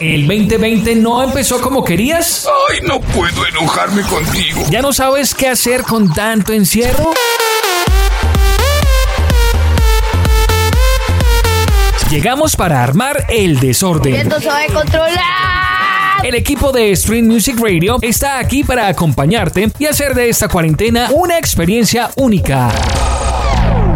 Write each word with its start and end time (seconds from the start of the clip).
¿El 0.00 0.26
2020 0.26 0.94
no 0.96 1.22
empezó 1.22 1.60
como 1.60 1.84
querías? 1.84 2.48
Ay, 2.70 2.80
no 2.88 3.02
puedo 3.02 3.46
enojarme 3.46 4.00
contigo. 4.00 4.62
¿Ya 4.70 4.80
no 4.80 4.94
sabes 4.94 5.34
qué 5.34 5.48
hacer 5.48 5.82
con 5.82 6.10
tanto 6.14 6.54
encierro? 6.54 7.12
Llegamos 12.10 12.56
para 12.56 12.82
armar 12.82 13.26
el 13.28 13.60
desorden. 13.60 14.14
Esto 14.14 14.40
se 14.40 14.48
va 14.48 14.62
a 14.62 14.66
controlar. 14.72 16.24
El 16.24 16.34
equipo 16.34 16.72
de 16.72 16.96
Stream 16.96 17.26
Music 17.26 17.56
Radio 17.60 17.98
está 18.00 18.38
aquí 18.38 18.64
para 18.64 18.88
acompañarte 18.88 19.70
y 19.78 19.84
hacer 19.84 20.14
de 20.14 20.30
esta 20.30 20.48
cuarentena 20.48 21.10
una 21.12 21.36
experiencia 21.36 22.10
única. 22.16 22.70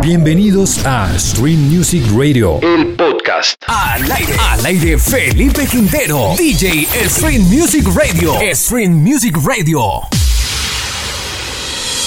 Bienvenidos 0.04 0.84
a 0.84 1.18
Stream 1.18 1.74
Music 1.74 2.04
Radio. 2.14 2.60
El 2.60 2.88
podcast. 2.88 3.54
Al 3.66 4.02
aire, 4.12 4.34
al 4.50 4.66
aire 4.66 4.98
Felipe 4.98 5.66
Quintero, 5.66 6.34
DJ 6.36 6.86
Stream 7.08 7.40
Music 7.44 7.86
Radio. 7.86 8.34
Stream 8.52 8.92
Music 8.92 9.34
Radio. 9.42 10.02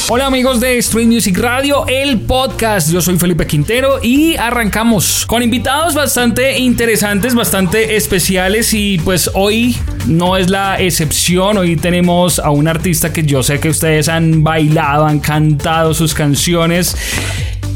Hola 0.09 0.27
amigos 0.27 0.59
de 0.59 0.79
Stream 0.79 1.09
Music 1.09 1.39
Radio, 1.39 1.87
el 1.87 2.19
podcast. 2.21 2.91
Yo 2.91 3.01
soy 3.01 3.17
Felipe 3.17 3.47
Quintero 3.47 3.99
y 4.03 4.35
arrancamos 4.35 5.25
con 5.25 5.41
invitados 5.41 5.95
bastante 5.95 6.59
interesantes, 6.59 7.33
bastante 7.33 7.95
especiales 7.95 8.75
y 8.75 8.99
pues 8.99 9.31
hoy 9.33 9.75
no 10.05 10.37
es 10.37 10.51
la 10.51 10.79
excepción. 10.79 11.57
Hoy 11.57 11.75
tenemos 11.75 12.37
a 12.37 12.51
un 12.51 12.67
artista 12.67 13.11
que 13.11 13.23
yo 13.23 13.41
sé 13.41 13.59
que 13.59 13.69
ustedes 13.69 14.07
han 14.07 14.43
bailado, 14.43 15.07
han 15.07 15.19
cantado 15.19 15.95
sus 15.95 16.13
canciones. 16.13 16.95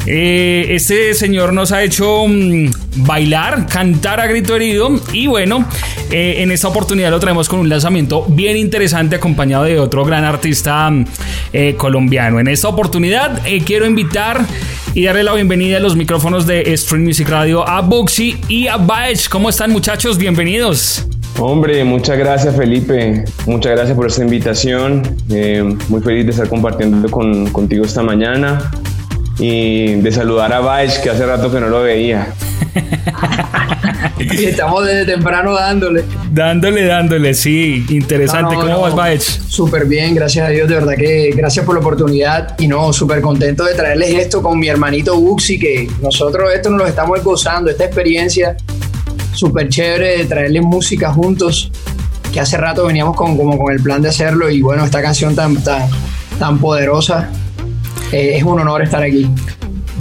Eh, 0.08 0.66
este 0.70 1.14
señor 1.14 1.54
nos 1.54 1.72
ha 1.72 1.84
hecho 1.84 2.26
mm, 2.28 2.72
bailar, 3.06 3.68
cantar 3.68 4.20
a 4.20 4.26
grito 4.26 4.56
herido 4.56 4.90
y 5.14 5.28
bueno, 5.28 5.66
eh, 6.10 6.38
en 6.40 6.52
esta 6.52 6.70
oportunidad 6.70 7.12
lo 7.12 7.20
traemos 7.20 7.48
con 7.48 7.60
un 7.60 7.70
lanzamiento 7.70 8.26
bien 8.28 8.58
interesante 8.58 9.16
acompañado 9.16 9.66
de 9.66 9.80
otro 9.80 10.04
gran 10.04 10.24
artista 10.24 10.90
mm, 10.90 11.06
eh, 11.54 11.76
colombiano. 11.78 12.40
En 12.40 12.48
esta 12.48 12.68
oportunidad 12.68 13.42
quiero 13.66 13.86
invitar 13.86 14.44
y 14.96 15.06
darle 15.06 15.24
la 15.24 15.34
bienvenida 15.36 15.78
a 15.78 15.80
los 15.80 15.96
micrófonos 15.96 16.48
de 16.48 16.76
Stream 16.76 17.04
Music 17.04 17.30
Radio 17.30 17.68
a 17.68 17.82
Buxi 17.82 18.38
y 18.48 18.68
a 18.68 18.78
Baech. 18.78 19.30
¿Cómo 19.30 19.50
están 19.50 19.72
muchachos? 19.72 20.18
Bienvenidos. 20.18 21.06
Hombre, 21.40 21.84
muchas 21.84 22.18
gracias 22.18 22.56
Felipe, 22.56 23.24
muchas 23.46 23.72
gracias 23.72 23.96
por 23.96 24.08
esta 24.08 24.22
invitación, 24.22 25.02
muy 25.88 26.02
feliz 26.02 26.26
de 26.26 26.32
estar 26.32 26.50
compartiendo 26.50 27.10
con, 27.10 27.50
contigo 27.52 27.86
esta 27.86 28.04
mañana 28.04 28.70
y 29.42 29.96
de 29.96 30.12
saludar 30.12 30.54
a 30.54 30.60
Baech, 30.60 31.02
que 31.02 31.10
hace 31.10 31.26
rato 31.26 31.52
que 31.52 31.60
no 31.60 31.68
lo 31.68 31.82
veía. 31.82 32.28
Estamos 34.20 34.86
desde 34.86 35.06
temprano 35.06 35.54
dándole. 35.56 36.04
Dándole, 36.32 36.86
dándole, 36.86 37.34
sí. 37.34 37.84
Interesante. 37.90 38.54
¿Cómo 38.54 38.82
vas, 38.82 38.94
Baech? 38.94 39.22
Súper 39.22 39.88
bien, 39.88 40.14
gracias 40.14 40.48
a 40.48 40.50
Dios. 40.50 40.70
De 40.70 40.76
verdad 40.76 40.94
que 40.96 41.32
gracias 41.36 41.66
por 41.66 41.74
la 41.74 41.82
oportunidad. 41.82 42.56
Y 42.60 42.68
no, 42.68 42.94
súper 42.94 43.20
contento 43.22 43.64
de 43.64 43.74
traerles 43.74 44.14
esto 44.14 44.44
con 44.44 44.60
mi 44.60 44.68
hermanito 44.68 45.20
Buxi, 45.20 45.58
que 45.58 45.90
nosotros 46.04 46.54
esto 46.54 46.70
nos 46.70 46.82
lo 46.82 46.88
estamos 46.88 47.24
gozando, 47.24 47.72
esta 47.72 47.86
experiencia 47.86 48.56
súper 49.34 49.70
chévere 49.70 50.20
de 50.20 50.26
traerles 50.26 50.62
música 50.62 51.12
juntos, 51.12 51.72
que 52.32 52.40
hace 52.40 52.58
rato 52.58 52.86
veníamos 52.86 53.16
con, 53.16 53.36
como 53.36 53.58
con 53.58 53.74
el 53.74 53.82
plan 53.82 54.04
de 54.04 54.10
hacerlo. 54.10 54.52
Y 54.52 54.62
bueno, 54.62 54.86
esta 54.86 55.02
canción 55.02 55.36
tan, 55.36 55.56
tan, 55.64 55.90
tan 56.38 56.60
poderosa 56.60 57.32
eh, 58.12 58.38
es 58.38 58.44
un 58.44 58.60
honor 58.60 58.82
estar 58.84 59.04
aquí. 59.04 59.28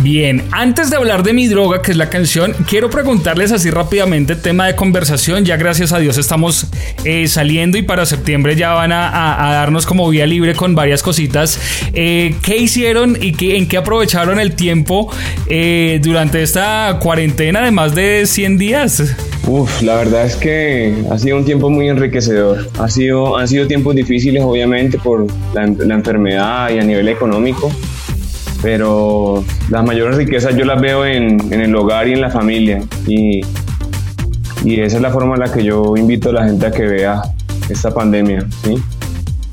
Bien, 0.02 0.42
antes 0.50 0.88
de 0.88 0.96
hablar 0.96 1.22
de 1.22 1.34
mi 1.34 1.46
droga, 1.46 1.82
que 1.82 1.90
es 1.90 1.96
la 1.98 2.08
canción, 2.08 2.54
quiero 2.66 2.88
preguntarles 2.88 3.52
así 3.52 3.68
rápidamente 3.68 4.34
tema 4.34 4.66
de 4.66 4.74
conversación. 4.74 5.44
Ya 5.44 5.58
gracias 5.58 5.92
a 5.92 5.98
Dios 5.98 6.16
estamos 6.16 6.68
eh, 7.04 7.28
saliendo 7.28 7.76
y 7.76 7.82
para 7.82 8.06
septiembre 8.06 8.56
ya 8.56 8.72
van 8.72 8.92
a, 8.92 9.10
darnos 9.52 9.84
como 9.84 10.08
vía 10.08 10.26
libre 10.26 10.54
con 10.54 10.74
varias 10.74 11.02
cositas. 11.02 11.60
Eh, 11.92 12.34
¿Qué 12.42 12.56
hicieron 12.56 13.18
y 13.20 13.32
qué, 13.32 13.58
en 13.58 13.68
qué 13.68 13.76
aprovecharon 13.76 14.40
el 14.40 14.54
tiempo 14.54 15.12
durante 16.02 16.42
esta 16.42 16.98
cuarentena 17.02 17.60
de 17.62 17.70
más 17.70 17.94
de 17.94 18.24
100 18.24 18.56
días? 18.56 19.16
Uf, 19.46 19.82
la 19.82 19.96
verdad 19.96 20.24
es 20.24 20.36
que 20.36 20.94
ha 21.10 21.18
sido 21.18 21.36
un 21.36 21.44
tiempo 21.44 21.68
muy 21.68 21.88
enriquecedor. 21.88 22.70
Ha 22.78 22.88
sido, 22.88 23.36
han 23.36 23.48
sido 23.48 23.66
tiempos 23.66 23.94
difíciles, 23.94 24.42
obviamente, 24.42 24.96
por 24.98 25.26
la, 25.52 25.66
la 25.66 25.94
enfermedad 25.94 26.70
y 26.70 26.78
a 26.78 26.82
nivel 26.84 27.08
económico 27.08 27.70
pero 28.62 29.42
las 29.70 29.84
mayores 29.84 30.16
riquezas 30.16 30.56
yo 30.56 30.64
las 30.64 30.80
veo 30.80 31.06
en, 31.06 31.52
el 31.52 31.74
hogar 31.74 32.08
y 32.08 32.12
en 32.12 32.20
la 32.20 32.30
familia. 32.30 32.82
Y, 33.06 33.40
y, 34.64 34.80
esa 34.80 34.96
es 34.96 35.02
la 35.02 35.10
forma 35.10 35.34
en 35.34 35.40
la 35.40 35.52
que 35.52 35.64
yo 35.64 35.96
invito 35.96 36.30
a 36.30 36.32
la 36.32 36.44
gente 36.44 36.66
a 36.66 36.70
que 36.70 36.86
vea 36.86 37.22
esta 37.68 37.92
pandemia, 37.92 38.46
¿sí? 38.64 38.76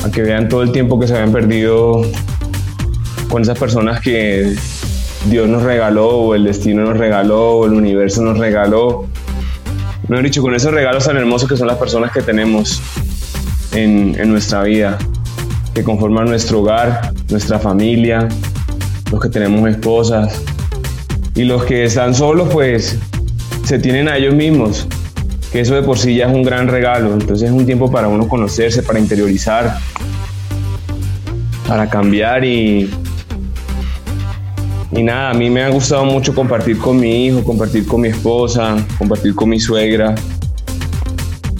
a 0.03 0.11
que 0.11 0.21
vean 0.21 0.49
todo 0.49 0.61
el 0.63 0.71
tiempo 0.71 0.99
que 0.99 1.07
se 1.07 1.15
habían 1.15 1.31
perdido 1.31 2.01
con 3.29 3.41
esas 3.41 3.57
personas 3.57 4.01
que 4.01 4.55
Dios 5.29 5.47
nos 5.47 5.63
regaló, 5.63 6.09
o 6.09 6.35
el 6.35 6.43
destino 6.43 6.83
nos 6.83 6.97
regaló, 6.97 7.57
o 7.57 7.65
el 7.65 7.73
universo 7.73 8.21
nos 8.21 8.37
regaló. 8.37 9.05
he 10.09 10.21
dicho, 10.21 10.41
con 10.41 10.55
esos 10.55 10.73
regalos 10.73 11.05
tan 11.05 11.17
hermosos 11.17 11.49
que 11.49 11.57
son 11.57 11.67
las 11.67 11.77
personas 11.77 12.11
que 12.11 12.21
tenemos 12.21 12.81
en, 13.73 14.15
en 14.19 14.31
nuestra 14.31 14.63
vida, 14.63 14.97
que 15.73 15.83
conforman 15.83 16.25
nuestro 16.25 16.61
hogar, 16.61 17.13
nuestra 17.29 17.59
familia, 17.59 18.27
los 19.11 19.21
que 19.21 19.29
tenemos 19.29 19.69
esposas 19.69 20.41
y 21.35 21.43
los 21.43 21.63
que 21.65 21.85
están 21.85 22.13
solos 22.13 22.49
pues 22.51 22.97
se 23.63 23.79
tienen 23.79 24.07
a 24.07 24.17
ellos 24.17 24.33
mismos, 24.33 24.87
que 25.51 25.61
eso 25.61 25.75
de 25.75 25.83
por 25.83 25.97
sí 25.97 26.15
ya 26.15 26.27
es 26.27 26.33
un 26.33 26.43
gran 26.43 26.67
regalo, 26.67 27.13
entonces 27.13 27.49
es 27.49 27.55
un 27.55 27.65
tiempo 27.65 27.91
para 27.91 28.07
uno 28.07 28.27
conocerse, 28.27 28.81
para 28.81 28.99
interiorizar, 28.99 29.77
para 31.67 31.89
cambiar 31.89 32.43
y, 32.43 32.89
y 34.91 35.03
nada, 35.03 35.31
a 35.31 35.33
mí 35.33 35.49
me 35.49 35.63
ha 35.63 35.69
gustado 35.69 36.05
mucho 36.05 36.33
compartir 36.33 36.77
con 36.77 36.99
mi 36.99 37.25
hijo, 37.27 37.43
compartir 37.43 37.85
con 37.85 38.01
mi 38.01 38.07
esposa, 38.07 38.77
compartir 38.97 39.35
con 39.35 39.49
mi 39.49 39.59
suegra, 39.59 40.15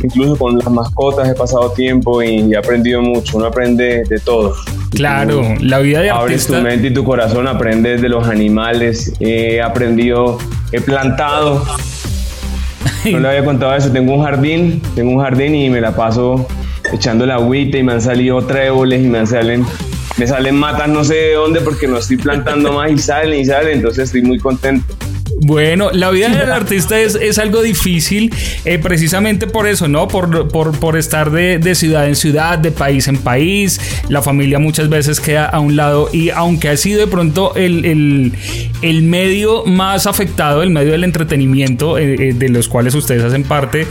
incluso 0.02 0.38
con 0.38 0.58
las 0.58 0.70
mascotas 0.70 1.30
he 1.30 1.34
pasado 1.34 1.72
tiempo 1.72 2.24
y 2.24 2.54
he 2.54 2.58
aprendido 2.58 3.02
mucho, 3.02 3.38
uno 3.38 3.48
aprende 3.48 4.04
de 4.04 4.20
todo. 4.20 4.56
Claro, 4.92 5.44
la 5.60 5.80
vida 5.80 6.02
de 6.02 6.10
Abres 6.10 6.48
tu 6.48 6.54
mente 6.56 6.88
y 6.88 6.94
tu 6.94 7.04
corazón, 7.04 7.48
aprendes 7.48 8.02
de 8.02 8.10
los 8.10 8.28
animales. 8.28 9.14
He 9.20 9.62
aprendido, 9.62 10.38
he 10.72 10.82
plantado. 10.82 11.64
No 13.12 13.20
le 13.20 13.28
había 13.28 13.46
contado 13.46 13.76
eso. 13.76 13.92
Tengo 13.92 14.16
un 14.16 14.24
jardín, 14.24 14.82
tengo 14.96 15.12
un 15.12 15.22
jardín 15.22 15.56
y 15.56 15.70
me 15.70 15.82
la 15.82 15.96
paso 15.96 16.48
echando 16.92 17.26
la 17.26 17.36
agüita 17.36 17.78
y 17.78 17.84
me 17.84 17.94
han 17.94 18.02
salido 18.02 18.42
tréboles 18.42 19.04
y 19.04 19.08
me 19.08 19.26
salen, 19.26 19.66
me 20.18 20.28
salen 20.28 20.56
matas 20.56 20.88
no 20.88 21.04
sé 21.04 21.16
de 21.16 21.34
dónde 21.34 21.62
porque 21.62 21.88
no 21.88 21.98
estoy 21.98 22.18
plantando 22.18 22.72
más 22.74 22.92
y 22.92 22.98
salen 22.98 23.40
y 23.40 23.46
salen. 23.46 23.78
Entonces 23.78 24.06
estoy 24.06 24.22
muy 24.22 24.40
contento. 24.40 24.96
Bueno, 25.40 25.92
la 25.92 26.10
vida 26.10 26.30
del 26.30 26.52
artista 26.52 27.00
es, 27.00 27.14
es 27.14 27.38
algo 27.38 27.62
difícil, 27.62 28.34
eh, 28.66 28.80
precisamente 28.80 29.46
por 29.46 29.68
eso, 29.68 29.88
¿no? 29.88 30.08
Por, 30.08 30.48
por, 30.48 30.78
por 30.80 30.98
estar 30.98 31.30
de, 31.30 31.60
de, 31.60 31.76
ciudad 31.76 32.08
en 32.08 32.16
ciudad, 32.16 32.58
de 32.58 32.72
país 32.72 33.08
en 33.08 33.18
país. 33.18 33.80
La 34.10 34.24
familia 34.24 34.58
muchas 34.58 34.90
veces 34.90 35.20
queda 35.20 35.46
a 35.46 35.60
un 35.60 35.76
lado 35.76 36.10
y 36.12 36.32
aunque 36.32 36.70
ha 36.70 36.78
sido 36.78 37.00
de 37.02 37.08
pronto 37.08 37.54
el, 37.56 37.86
el, 37.86 38.34
el 38.82 39.04
medio 39.04 39.64
más 39.66 40.08
afectado, 40.08 40.64
el 40.64 40.72
medio 40.72 40.94
del 40.94 41.04
entretenimiento, 41.04 42.00
eh, 42.00 42.16
eh, 42.16 42.34
de 42.34 42.50
los 42.50 42.68
cuales 42.68 42.96
ustedes 42.96 43.24
hacen 43.24 43.44
parte, 43.44 43.86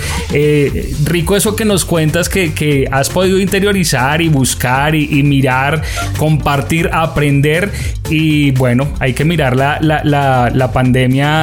rico 1.05 1.37
eso 1.37 1.55
que 1.55 1.65
nos 1.65 1.85
cuentas 1.85 2.29
que, 2.29 2.55
que, 2.55 2.89
has 2.91 3.09
podido 3.09 3.39
interiorizar 3.39 4.21
y 4.21 4.29
buscar 4.29 4.95
y, 4.97 5.09
y, 5.11 5.23
mirar, 5.23 5.83
compartir, 6.19 6.91
aprender 6.93 7.71
y 8.11 8.51
bueno, 8.53 8.89
hay 8.99 9.13
que 9.13 9.25
mirar 9.25 9.57
la, 9.57 9.79
la, 9.81 10.03
la, 10.03 10.51
la 10.53 10.73
pandemia 10.73 11.36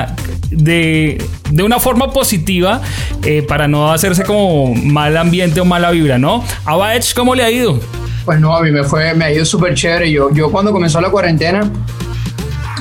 de, 0.50 1.24
de 1.50 1.64
una 1.64 1.80
forma 1.80 2.12
positiva 2.12 2.81
eh, 3.24 3.44
para 3.44 3.68
no 3.68 3.92
hacerse 3.92 4.24
como 4.24 4.74
mal 4.76 5.18
ambiente 5.18 5.59
o 5.62 5.66
mala 5.66 5.92
vibra, 5.92 6.18
¿no? 6.18 6.44
A 6.66 6.75
Baech, 6.75 7.13
¿cómo 7.13 7.36
le 7.36 7.44
ha 7.44 7.51
ido? 7.51 7.80
Pues 8.25 8.40
no, 8.40 8.56
a 8.56 8.62
mí 8.62 8.72
me, 8.72 8.84
fue, 8.84 9.13
me 9.13 9.25
ha 9.25 9.31
ido 9.31 9.45
súper 9.45 9.74
chévere. 9.74 10.12
Yo, 10.12 10.31
yo 10.34 10.51
cuando 10.51 10.72
comenzó 10.72 11.01
la 11.01 11.10
cuarentena 11.10 11.69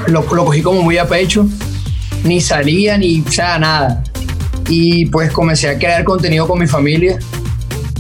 lo, 0.07 0.23
lo 0.23 0.45
cogí 0.45 0.63
como 0.63 0.83
muy 0.83 0.99
a 0.99 1.07
pecho. 1.07 1.47
Ni 2.25 2.41
salía, 2.41 2.97
ni, 2.97 3.21
o 3.21 3.31
sea, 3.31 3.59
nada. 3.59 4.05
Y 4.69 5.07
pues 5.07 5.33
comencé 5.33 5.69
a 5.69 5.79
crear 5.79 6.05
contenido 6.05 6.47
con 6.47 6.59
mi 6.61 6.69
familia, 6.69 7.19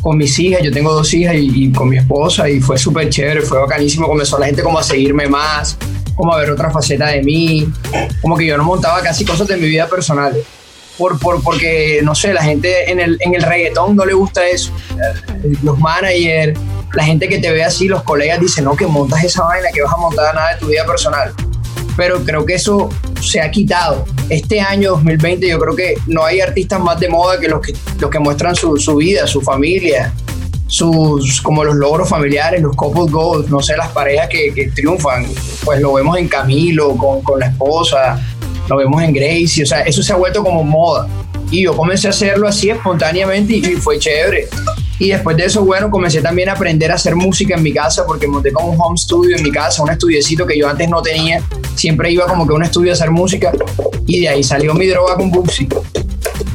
con 0.00 0.16
mis 0.16 0.38
hijas. 0.38 0.62
Yo 0.62 0.70
tengo 0.70 0.92
dos 0.92 1.12
hijas 1.12 1.34
y, 1.34 1.64
y 1.64 1.72
con 1.72 1.88
mi 1.88 1.96
esposa 1.96 2.48
y 2.48 2.60
fue 2.60 2.78
súper 2.78 3.08
chévere, 3.08 3.42
fue 3.42 3.58
bacanísimo. 3.58 4.06
Comenzó 4.06 4.38
la 4.38 4.46
gente 4.46 4.62
como 4.62 4.78
a 4.78 4.82
seguirme 4.84 5.26
más, 5.26 5.76
como 6.14 6.34
a 6.34 6.38
ver 6.38 6.50
otra 6.50 6.70
faceta 6.70 7.06
de 7.06 7.22
mí, 7.22 7.68
como 8.20 8.36
que 8.36 8.46
yo 8.46 8.56
no 8.56 8.64
montaba 8.64 9.00
casi 9.02 9.24
cosas 9.24 9.48
de 9.48 9.56
mi 9.56 9.68
vida 9.68 9.88
personal. 9.88 10.36
Por, 10.98 11.18
por, 11.18 11.42
porque, 11.42 12.00
no 12.02 12.14
sé, 12.14 12.32
la 12.34 12.42
gente 12.42 12.90
en 12.90 13.00
el, 13.00 13.16
en 13.20 13.34
el 13.34 13.42
reggaetón 13.42 13.96
no 13.96 14.04
le 14.04 14.12
gusta 14.12 14.46
eso. 14.46 14.72
Los 15.62 15.78
managers, 15.78 16.58
la 16.92 17.04
gente 17.04 17.28
que 17.28 17.38
te 17.38 17.50
ve 17.50 17.64
así, 17.64 17.88
los 17.88 18.02
colegas 18.02 18.40
dicen, 18.40 18.64
no, 18.64 18.76
que 18.76 18.86
montas 18.86 19.24
esa 19.24 19.44
vaina, 19.44 19.68
que 19.72 19.82
vas 19.82 19.92
a 19.92 19.96
montar 19.96 20.34
nada 20.34 20.54
de 20.54 20.60
tu 20.60 20.66
vida 20.66 20.84
personal. 20.84 21.32
pero 21.96 22.22
creo 22.24 22.44
que 22.44 22.54
eso 22.54 22.88
se 23.20 23.40
ha 23.40 23.50
quitado. 23.50 24.04
Este 24.28 24.60
año 24.60 24.90
2020 24.92 25.48
yo 25.48 25.58
creo 25.58 25.76
que 25.76 25.94
no 26.06 26.24
hay 26.24 26.40
artistas 26.40 26.80
más 26.80 26.98
de 27.00 27.08
moda 27.08 27.38
que 27.38 27.48
los 27.48 27.60
que, 27.60 27.74
los 27.98 28.10
que 28.10 28.18
muestran 28.18 28.54
su, 28.54 28.76
su 28.76 28.96
vida, 28.96 29.26
su 29.26 29.40
familia, 29.40 30.12
sus 30.72 31.42
como 31.42 31.64
los 31.64 31.76
logros 31.76 32.08
familiares, 32.08 32.62
los 32.62 32.74
couple 32.74 33.12
goals, 33.12 33.50
no 33.50 33.60
sé, 33.60 33.76
las 33.76 33.88
parejas 33.88 34.26
que, 34.28 34.54
que 34.54 34.68
triunfan. 34.68 35.26
Pues 35.64 35.80
lo 35.82 35.92
vemos 35.92 36.16
en 36.16 36.28
Camilo, 36.28 36.96
con, 36.96 37.20
con 37.20 37.40
la 37.40 37.48
esposa, 37.48 38.18
lo 38.70 38.78
vemos 38.78 39.02
en 39.02 39.12
Gracie, 39.12 39.64
o 39.64 39.66
sea, 39.66 39.82
eso 39.82 40.02
se 40.02 40.14
ha 40.14 40.16
vuelto 40.16 40.42
como 40.42 40.64
moda. 40.64 41.06
Y 41.50 41.64
yo 41.64 41.76
comencé 41.76 42.06
a 42.06 42.10
hacerlo 42.10 42.48
así 42.48 42.70
espontáneamente 42.70 43.52
y, 43.52 43.58
y 43.58 43.76
fue 43.76 43.98
chévere. 43.98 44.48
Y 44.98 45.10
después 45.10 45.36
de 45.36 45.44
eso, 45.44 45.62
bueno, 45.62 45.90
comencé 45.90 46.22
también 46.22 46.48
a 46.48 46.52
aprender 46.52 46.90
a 46.90 46.94
hacer 46.94 47.16
música 47.16 47.54
en 47.54 47.62
mi 47.62 47.74
casa 47.74 48.06
porque 48.06 48.26
monté 48.26 48.50
como 48.50 48.70
un 48.70 48.80
home 48.80 48.96
studio 48.96 49.36
en 49.36 49.42
mi 49.42 49.50
casa, 49.50 49.82
un 49.82 49.90
estudiecito 49.90 50.46
que 50.46 50.56
yo 50.56 50.66
antes 50.66 50.88
no 50.88 51.02
tenía. 51.02 51.42
Siempre 51.74 52.10
iba 52.10 52.24
como 52.26 52.46
que 52.46 52.54
a 52.54 52.56
un 52.56 52.62
estudio 52.62 52.92
a 52.92 52.94
hacer 52.94 53.10
música 53.10 53.52
y 54.06 54.20
de 54.20 54.28
ahí 54.30 54.42
salió 54.42 54.72
mi 54.72 54.86
droga 54.86 55.16
con 55.16 55.30
Buxi. 55.30 55.68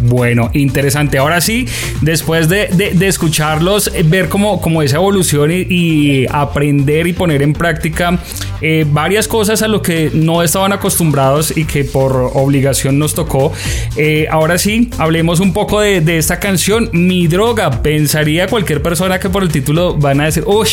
Bueno, 0.08 0.50
interesante. 0.54 1.18
Ahora 1.18 1.42
sí, 1.42 1.68
después 2.02 2.48
de, 2.50 2.68
de- 2.68 3.08
escucharlos, 3.08 3.90
eh, 3.94 4.04
ver 4.06 4.28
cómo, 4.30 4.60
cómo 4.62 4.82
esa 4.82 4.98
evolución 4.98 5.50
y, 5.52 6.26
aprender 6.30 7.08
y 7.08 7.14
poner 7.14 7.42
en 7.42 7.54
práctica 7.54 8.20
eh, 8.62 8.86
varias 8.90 9.28
cosas 9.28 9.62
a 9.62 9.68
lo 9.68 9.82
que 9.82 10.12
no 10.14 10.44
estaban 10.44 10.74
acostumbrados 10.74 11.56
y 11.56 11.66
que 11.66 11.84
por 11.86 12.32
obligación 12.34 13.00
nos 13.00 13.14
tocó. 13.16 13.52
Eh, 13.96 14.28
ahora 14.30 14.58
sí, 14.58 14.90
hablemos 14.98 15.40
un 15.40 15.54
poco 15.54 15.80
de, 15.80 16.02
de 16.02 16.18
esta 16.18 16.40
canción, 16.40 16.90
Mi 16.94 17.28
Droga. 17.28 17.82
Pensaría 17.82 18.48
cualquier 18.48 18.82
persona 18.82 19.20
que 19.20 19.30
por 19.30 19.44
el 19.44 19.50
título 19.50 19.96
van 19.96 20.22
a 20.22 20.26
decir, 20.26 20.44
uff. 20.46 20.68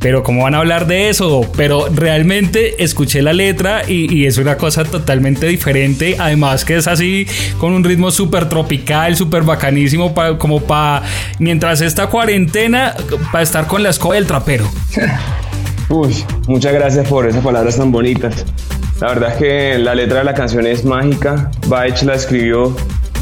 Pero 0.00 0.22
¿cómo 0.22 0.44
van 0.44 0.54
a 0.54 0.58
hablar 0.58 0.86
de 0.86 1.10
eso? 1.10 1.42
Pero 1.56 1.86
realmente 1.94 2.82
escuché 2.82 3.20
la 3.20 3.34
letra 3.34 3.82
y, 3.86 4.24
es 4.24 4.38
una 4.38 4.56
cosa 4.56 4.82
totalmente 4.84 5.46
diferente. 5.46 6.16
Además 6.18 6.64
que 6.64 6.76
es 6.76 6.88
así 6.88 7.26
con 7.58 7.74
un 7.74 7.84
ritmo 7.84 8.10
súper 8.10 8.48
tropical, 8.48 9.14
súper 9.14 9.42
bacanísimo, 9.42 10.14
pa- 10.14 10.38
como 10.38 10.60
para 10.62 11.02
mientras 11.38 11.82
esta 11.82 12.06
cuarentena, 12.06 12.94
para 13.30 13.42
estar 13.42 13.66
con 13.66 13.82
la 13.82 13.90
escoba 13.90 14.14
del 14.14 14.26
trapero. 14.26 14.66
Uy, 15.90 16.24
muchas 16.46 16.72
gracias 16.72 17.06
por 17.06 17.26
esas 17.28 17.44
palabras 17.44 17.76
tan 17.76 17.92
bonitas. 17.92 18.46
La 19.00 19.08
verdad 19.08 19.32
es 19.32 19.36
que 19.36 19.78
la 19.78 19.94
letra 19.94 20.20
de 20.20 20.24
la 20.24 20.34
canción 20.34 20.66
es 20.66 20.84
mágica. 20.84 21.50
Baech 21.66 22.02
la 22.04 22.14
escribió 22.14 22.74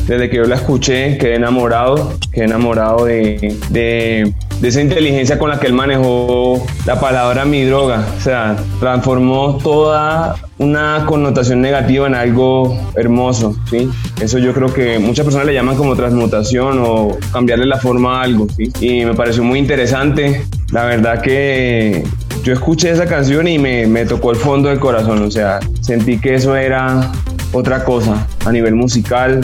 desde 0.06 0.30
que 0.30 0.36
yo 0.36 0.44
la 0.44 0.54
escuché, 0.56 1.19
quedé 1.19 1.34
enamorado, 1.34 2.14
quedé 2.32 2.44
enamorado 2.44 3.04
de, 3.04 3.56
de, 3.70 4.32
de 4.60 4.69
esa 4.69 4.81
inteligencia 4.81 5.38
con 5.38 5.50
la 5.50 5.60
que 5.60 5.66
él 5.66 5.72
manejó 5.72 6.64
la 6.84 7.00
palabra 7.00 7.44
mi 7.44 7.64
droga. 7.64 8.05
O 8.16 8.20
sea, 8.20 8.56
transformó 8.81 9.58
toda 9.62 10.37
una 10.58 11.05
connotación 11.06 11.60
negativa 11.60 12.06
en 12.06 12.14
algo 12.14 12.76
hermoso, 12.96 13.56
¿sí? 13.70 13.88
Eso 14.20 14.38
yo 14.38 14.52
creo 14.52 14.72
que 14.72 14.99
muchas 14.99 15.25
personas 15.25 15.46
le 15.46 15.55
llaman 15.55 15.76
como 15.76 15.94
transmutación 15.94 16.78
o 16.81 17.16
cambiarle 17.32 17.66
la 17.66 17.78
forma 17.78 18.20
a 18.20 18.25
algo, 18.25 18.46
¿sí? 18.56 18.72
Y 18.81 19.05
me 19.05 19.14
pareció 19.14 19.44
muy 19.44 19.58
interesante. 19.58 20.44
La 20.72 20.84
verdad 20.84 21.22
que 21.22 22.04
yo 22.43 22.52
escuché 22.52 22.90
esa 22.90 23.06
canción 23.06 23.46
y 23.46 23.58
me, 23.58 23.87
me 23.87 24.04
tocó 24.04 24.32
el 24.32 24.37
fondo 24.37 24.69
del 24.69 24.81
corazón, 24.81 25.22
o 25.22 25.31
sea, 25.31 25.61
sentí 25.81 26.19
que 26.19 26.34
eso 26.34 26.56
era 26.56 27.11
otra 27.52 27.84
cosa 27.84 28.26
a 28.44 28.52
nivel 28.52 28.75
musical, 28.75 29.40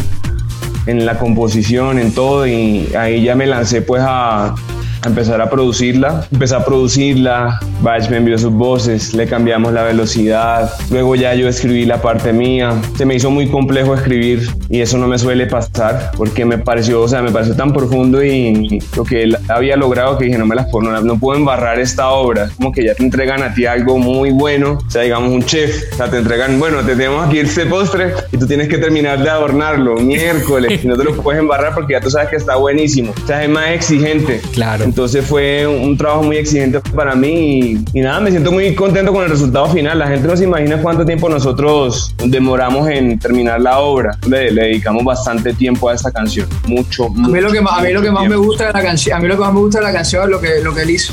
en 0.86 1.06
la 1.06 1.18
composición, 1.18 1.98
en 1.98 2.12
todo, 2.12 2.46
y 2.46 2.88
ahí 2.94 3.22
ya 3.22 3.34
me 3.34 3.46
lancé 3.46 3.82
pues 3.82 4.02
a, 4.04 4.54
a 5.04 5.08
empezar 5.08 5.40
a 5.40 5.50
producirla. 5.50 6.26
Empecé 6.32 6.54
a 6.54 6.64
producirla, 6.64 7.58
Bach 7.82 8.08
me 8.10 8.16
envió 8.16 8.38
sus 8.38 8.52
voces, 8.52 9.14
le 9.14 9.26
cambiamos 9.26 9.72
la 9.72 9.82
velocidad, 9.82 10.72
luego 10.90 11.14
ya 11.16 11.34
yo 11.34 11.48
escribí 11.48 11.84
la 11.84 12.00
parte 12.00 12.32
mía. 12.32 12.72
Se 12.96 13.04
me 13.04 13.14
hizo 13.14 13.30
muy 13.30 13.48
complejo 13.48 13.94
escribir 13.94 14.48
y 14.68 14.80
eso 14.80 14.98
no 14.98 15.06
me 15.06 15.18
suele 15.18 15.46
pasar 15.46 16.12
porque 16.16 16.44
me 16.44 16.58
pareció, 16.58 17.02
o 17.02 17.08
sea, 17.08 17.22
me 17.22 17.30
pareció 17.30 17.54
tan 17.54 17.72
profundo 17.72 18.22
y 18.24 18.80
lo 18.96 19.04
que 19.04 19.24
él 19.24 19.36
había 19.48 19.76
logrado 19.76 20.18
que 20.18 20.26
dije, 20.26 20.38
no 20.38 20.46
me 20.46 20.54
las 20.54 20.70
puedo, 20.70 20.90
no, 20.90 21.00
no 21.00 21.18
puedo 21.18 21.38
embarrar 21.38 21.78
esta 21.78 22.08
obra. 22.10 22.50
Como 22.56 22.72
que 22.72 22.84
ya 22.84 22.94
te 22.94 23.02
entregan 23.02 23.42
a 23.42 23.54
ti 23.54 23.66
algo 23.66 23.98
muy 23.98 24.30
bueno, 24.30 24.78
o 24.86 24.90
sea, 24.90 25.02
digamos 25.02 25.30
un 25.30 25.44
chef, 25.44 25.92
o 25.92 25.96
sea, 25.96 26.08
te 26.08 26.18
entregan, 26.18 26.58
bueno, 26.58 26.78
te 26.78 26.96
tenemos 26.96 27.26
aquí 27.26 27.38
este 27.38 27.66
postre 27.66 28.14
y 28.32 28.38
tú 28.38 28.46
tienes 28.46 28.68
que 28.68 28.78
terminar 28.78 29.22
de 29.22 29.30
adornarlo 29.30 29.96
miércoles 29.96 30.82
y 30.82 30.86
no 30.86 30.96
te 30.96 31.04
lo 31.04 31.14
puedes 31.16 31.40
embarrar 31.40 31.74
porque 31.74 31.92
ya 31.94 32.00
tú 32.00 32.10
sabes 32.10 32.28
que 32.28 32.36
está 32.36 32.56
buenísimo. 32.56 33.12
O 33.22 33.26
sea, 33.26 33.42
es 33.42 33.50
más 33.50 33.68
exigente. 33.68 34.40
Claro. 34.52 34.84
Entonces 34.94 35.26
fue 35.26 35.66
un, 35.66 35.98
trabajo 35.98 36.22
muy 36.22 36.36
exigente 36.36 36.78
para 36.94 37.16
mí 37.16 37.58
y, 37.58 37.84
y 37.94 38.00
nada, 38.00 38.20
me 38.20 38.30
siento 38.30 38.52
muy 38.52 38.72
contento 38.76 39.12
con 39.12 39.24
el 39.24 39.30
resultado 39.30 39.66
final. 39.66 39.98
La 39.98 40.06
gente 40.06 40.28
no 40.28 40.36
se 40.36 40.44
imagina 40.44 40.80
cuánto 40.80 41.04
tiempo 41.04 41.28
nosotros 41.28 42.14
demoramos 42.24 42.88
en 42.88 43.18
terminar 43.18 43.60
la 43.60 43.80
obra. 43.80 44.16
Le, 44.28 44.52
le 44.52 44.62
dedicamos 44.62 45.02
bastante 45.02 45.52
tiempo 45.52 45.88
a 45.88 45.94
esta 45.94 46.12
canción. 46.12 46.46
Mucho, 46.68 47.06
A 47.06 47.26
mí 47.26 47.40
lo 47.40 47.50
que 47.50 47.60
más, 47.60 47.80
a 47.80 47.82
mí 47.82 47.92
lo 47.92 48.02
que 48.02 48.12
más 48.12 48.28
me 48.28 48.36
gusta 48.36 48.68
de 48.68 48.72
la 48.72 48.82
canción, 48.82 49.18
a 49.18 49.20
mí 49.20 49.26
lo 49.26 49.34
que 49.34 49.40
más 49.40 49.52
me 49.52 49.58
gusta 49.58 49.80
de 49.80 49.84
la 49.84 49.92
canción 49.92 50.22
es 50.22 50.28
lo 50.30 50.40
que, 50.40 50.60
lo 50.62 50.72
que 50.72 50.82
él 50.82 50.90
hizo. 50.90 51.12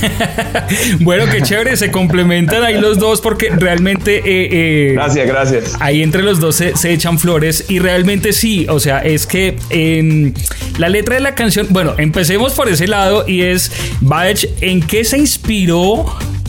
Bueno, 1.00 1.24
qué 1.30 1.42
chévere, 1.42 1.76
se 1.76 1.90
complementan 1.90 2.62
ahí 2.62 2.78
los 2.80 2.98
dos 2.98 3.20
porque 3.20 3.50
realmente... 3.50 4.18
eh, 4.18 4.22
eh, 4.52 4.92
Gracias, 4.94 5.26
gracias. 5.26 5.76
Ahí 5.80 6.02
entre 6.02 6.22
los 6.22 6.40
dos 6.40 6.56
se, 6.56 6.76
se 6.76 6.92
echan 6.92 7.18
flores 7.18 7.66
y 7.68 7.78
realmente 7.78 8.32
sí, 8.32 8.66
o 8.68 8.80
sea, 8.80 8.98
es 8.98 9.26
que 9.26 9.56
em, 9.70 10.32
la 10.78 10.88
letra 10.88 11.16
de 11.16 11.20
la 11.20 11.34
canción, 11.34 11.66
bueno, 11.70 11.94
empecemos 11.98 12.54
por 12.54 12.68
ese 12.68 12.86
lado 12.86 13.24
y 13.28 13.42
es, 13.42 13.72
Baech, 14.00 14.46
¿en 14.60 14.80
qué 14.82 15.04
se 15.04 15.18
inspiró 15.18 16.04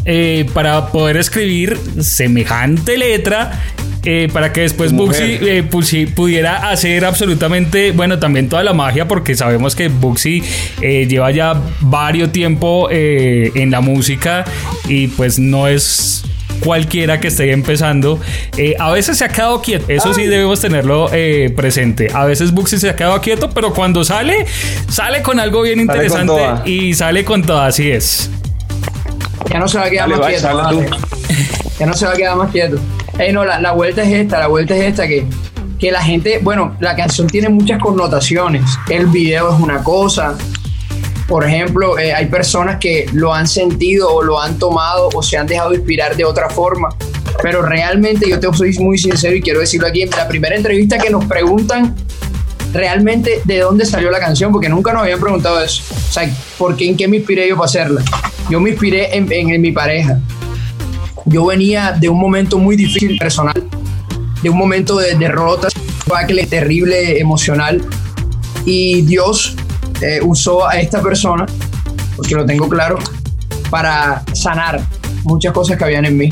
eh, 0.06 0.45
para 0.54 0.88
poder 0.88 1.18
escribir 1.18 1.78
semejante 2.01 2.98
letra? 2.98 3.62
Eh, 4.06 4.28
para 4.32 4.52
que 4.54 4.62
después 4.62 4.92
mujer. 4.92 5.40
eh, 5.44 5.64
pudiera 5.64 6.70
hacer 6.70 7.06
absolutamente, 7.06 7.92
bueno, 7.92 8.20
también 8.20 8.50
toda 8.50 8.64
la 8.64 8.74
magia, 8.74 9.08
porque 9.08 9.36
sabemos 9.36 9.76
que 9.76 9.88
Buxi 9.88 10.44
eh, 10.82 11.06
lleva 11.08 11.32
ya 11.32 11.62
varios 11.82 12.32
tiempo 12.32 12.90
eh, 12.92 13.52
en 13.56 13.72
la 13.72 13.82
música 13.82 14.46
y 14.88 15.08
pues 15.08 15.40
no 15.40 15.68
es 15.68 16.24
cualquiera 16.60 17.20
que 17.20 17.28
esté 17.28 17.52
empezando. 17.52 18.20
Eh, 18.58 18.76
a 18.80 18.92
veces 18.92 19.18
se 19.18 19.26
ha 19.26 19.30
quedado 19.30 19.62
quieto, 19.62 19.86
eso 19.90 20.14
sí 20.14 20.24
debemos 20.28 20.62
tenerlo 20.62 21.10
eh, 21.12 21.52
presente. 21.56 22.10
A 22.14 22.26
veces 22.26 22.52
Buxi 22.52 22.78
se 22.78 22.90
ha 22.90 22.96
quedado 22.96 23.20
quieto, 23.22 23.50
pero 23.50 23.74
cuando 23.74 24.04
sale, 24.06 24.46
sale 24.90 25.22
con 25.22 25.40
algo 25.40 25.62
bien 25.62 25.80
interesante 25.80 26.34
y 26.66 26.94
sale 26.94 27.26
con 27.26 27.44
todo, 27.44 27.60
así 27.62 27.92
es. 27.92 28.30
Ya 29.52 29.60
no 29.60 29.68
se 29.68 29.78
va 29.78 29.86
a 29.86 29.90
quedar 29.90 30.10
Dale, 30.10 30.22
más 30.22 30.30
quieto. 30.32 30.58
vale. 30.58 30.90
Ya 31.80 31.86
no 31.86 31.94
se 31.94 32.06
va 32.06 32.12
a 32.14 32.16
quedar 32.16 32.36
más 32.38 32.52
quieto. 32.52 32.80
Ey, 33.19 33.31
no, 33.31 33.45
la, 33.45 33.60
la 33.60 33.71
vuelta 33.74 34.04
es 34.04 34.12
esta, 34.13 34.39
la 34.39 34.48
vuelta 34.48 34.75
es 34.75 34.83
esta 34.83 35.07
que, 35.07 35.25
que 35.80 35.92
la 35.92 36.01
gente, 36.01 36.39
bueno, 36.42 36.75
la 36.80 36.95
canción 36.95 37.27
tiene 37.27 37.50
muchas 37.50 37.80
connotaciones. 37.80 38.63
El 38.89 39.06
video 39.07 39.54
es 39.54 39.60
una 39.62 39.83
cosa. 39.83 40.36
Por 41.27 41.45
ejemplo, 41.47 41.97
eh, 41.99 42.14
hay 42.14 42.26
personas 42.26 42.78
que 42.80 43.06
lo 43.14 43.33
han 43.33 43.47
sentido 43.47 44.14
o 44.14 44.23
lo 44.23 44.42
han 44.42 44.57
tomado 44.59 45.09
o 45.14 45.23
se 45.23 45.38
han 45.38 45.47
dejado 45.47 45.73
inspirar 45.73 46.16
de 46.16 46.26
otra 46.26 46.49
forma. 46.49 46.90
Pero 47.42 47.61
realmente 47.61 48.30
yo 48.30 48.40
te 48.40 48.52
soy 48.54 48.78
muy 48.80 48.97
sincero 48.97 49.35
y 49.35 49.42
quiero 49.42 49.59
decirlo 49.59 49.88
aquí, 49.88 50.02
en 50.02 50.09
la 50.11 50.28
primera 50.28 50.56
entrevista 50.56 50.97
que 50.97 51.09
nos 51.09 51.26
preguntan 51.26 51.95
realmente 52.73 53.42
de 53.45 53.59
dónde 53.59 53.85
salió 53.85 54.09
la 54.09 54.19
canción, 54.19 54.52
porque 54.52 54.68
nunca 54.69 54.92
nos 54.94 55.04
habían 55.04 55.19
preguntado 55.19 55.61
eso. 55.61 55.83
O 56.09 56.11
sea, 56.11 56.28
¿por 56.57 56.76
en 56.81 56.97
qué 56.97 57.07
me 57.07 57.18
inspiré 57.18 57.47
yo 57.47 57.56
para 57.56 57.66
hacerla? 57.66 58.02
Yo 58.49 58.59
me 58.59 58.71
inspiré 58.71 59.16
en- 59.16 59.31
en 59.31 59.61
mi 59.61 59.71
pareja. 59.71 60.19
Yo 61.25 61.45
venía 61.45 61.92
de 61.92 62.09
un 62.09 62.19
momento 62.19 62.57
muy 62.57 62.75
difícil 62.75 63.18
personal, 63.18 63.63
de 64.42 64.49
un 64.49 64.57
momento 64.57 64.97
de 64.97 65.15
derrota, 65.15 65.68
terrible 66.49 67.19
emocional, 67.19 67.81
y 68.65 69.01
Dios 69.01 69.56
eh, 70.01 70.19
usó 70.23 70.68
a 70.68 70.80
esta 70.80 71.01
persona, 71.01 71.45
porque 72.15 72.35
lo 72.35 72.45
tengo 72.45 72.69
claro, 72.69 72.97
para 73.69 74.23
sanar 74.33 74.81
muchas 75.23 75.53
cosas 75.53 75.77
que 75.77 75.83
habían 75.83 76.06
en 76.06 76.18
mí. 76.18 76.30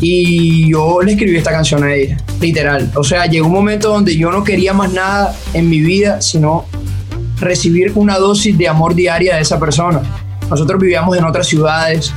Y 0.00 0.70
yo 0.70 1.02
le 1.02 1.12
escribí 1.12 1.36
esta 1.36 1.50
canción 1.50 1.84
a 1.84 1.92
ella, 1.92 2.16
literal. 2.40 2.90
O 2.94 3.04
sea, 3.04 3.26
llegó 3.26 3.46
un 3.46 3.52
momento 3.52 3.90
donde 3.90 4.16
yo 4.16 4.30
no 4.30 4.42
quería 4.42 4.72
más 4.72 4.92
nada 4.92 5.36
en 5.52 5.68
mi 5.68 5.80
vida, 5.80 6.22
sino 6.22 6.64
recibir 7.38 7.92
una 7.94 8.18
dosis 8.18 8.56
de 8.56 8.68
amor 8.68 8.94
diaria 8.94 9.36
de 9.36 9.42
esa 9.42 9.60
persona. 9.60 10.00
Nosotros 10.48 10.80
vivíamos 10.80 11.16
en 11.16 11.24
otras 11.24 11.46
ciudades 11.46 12.12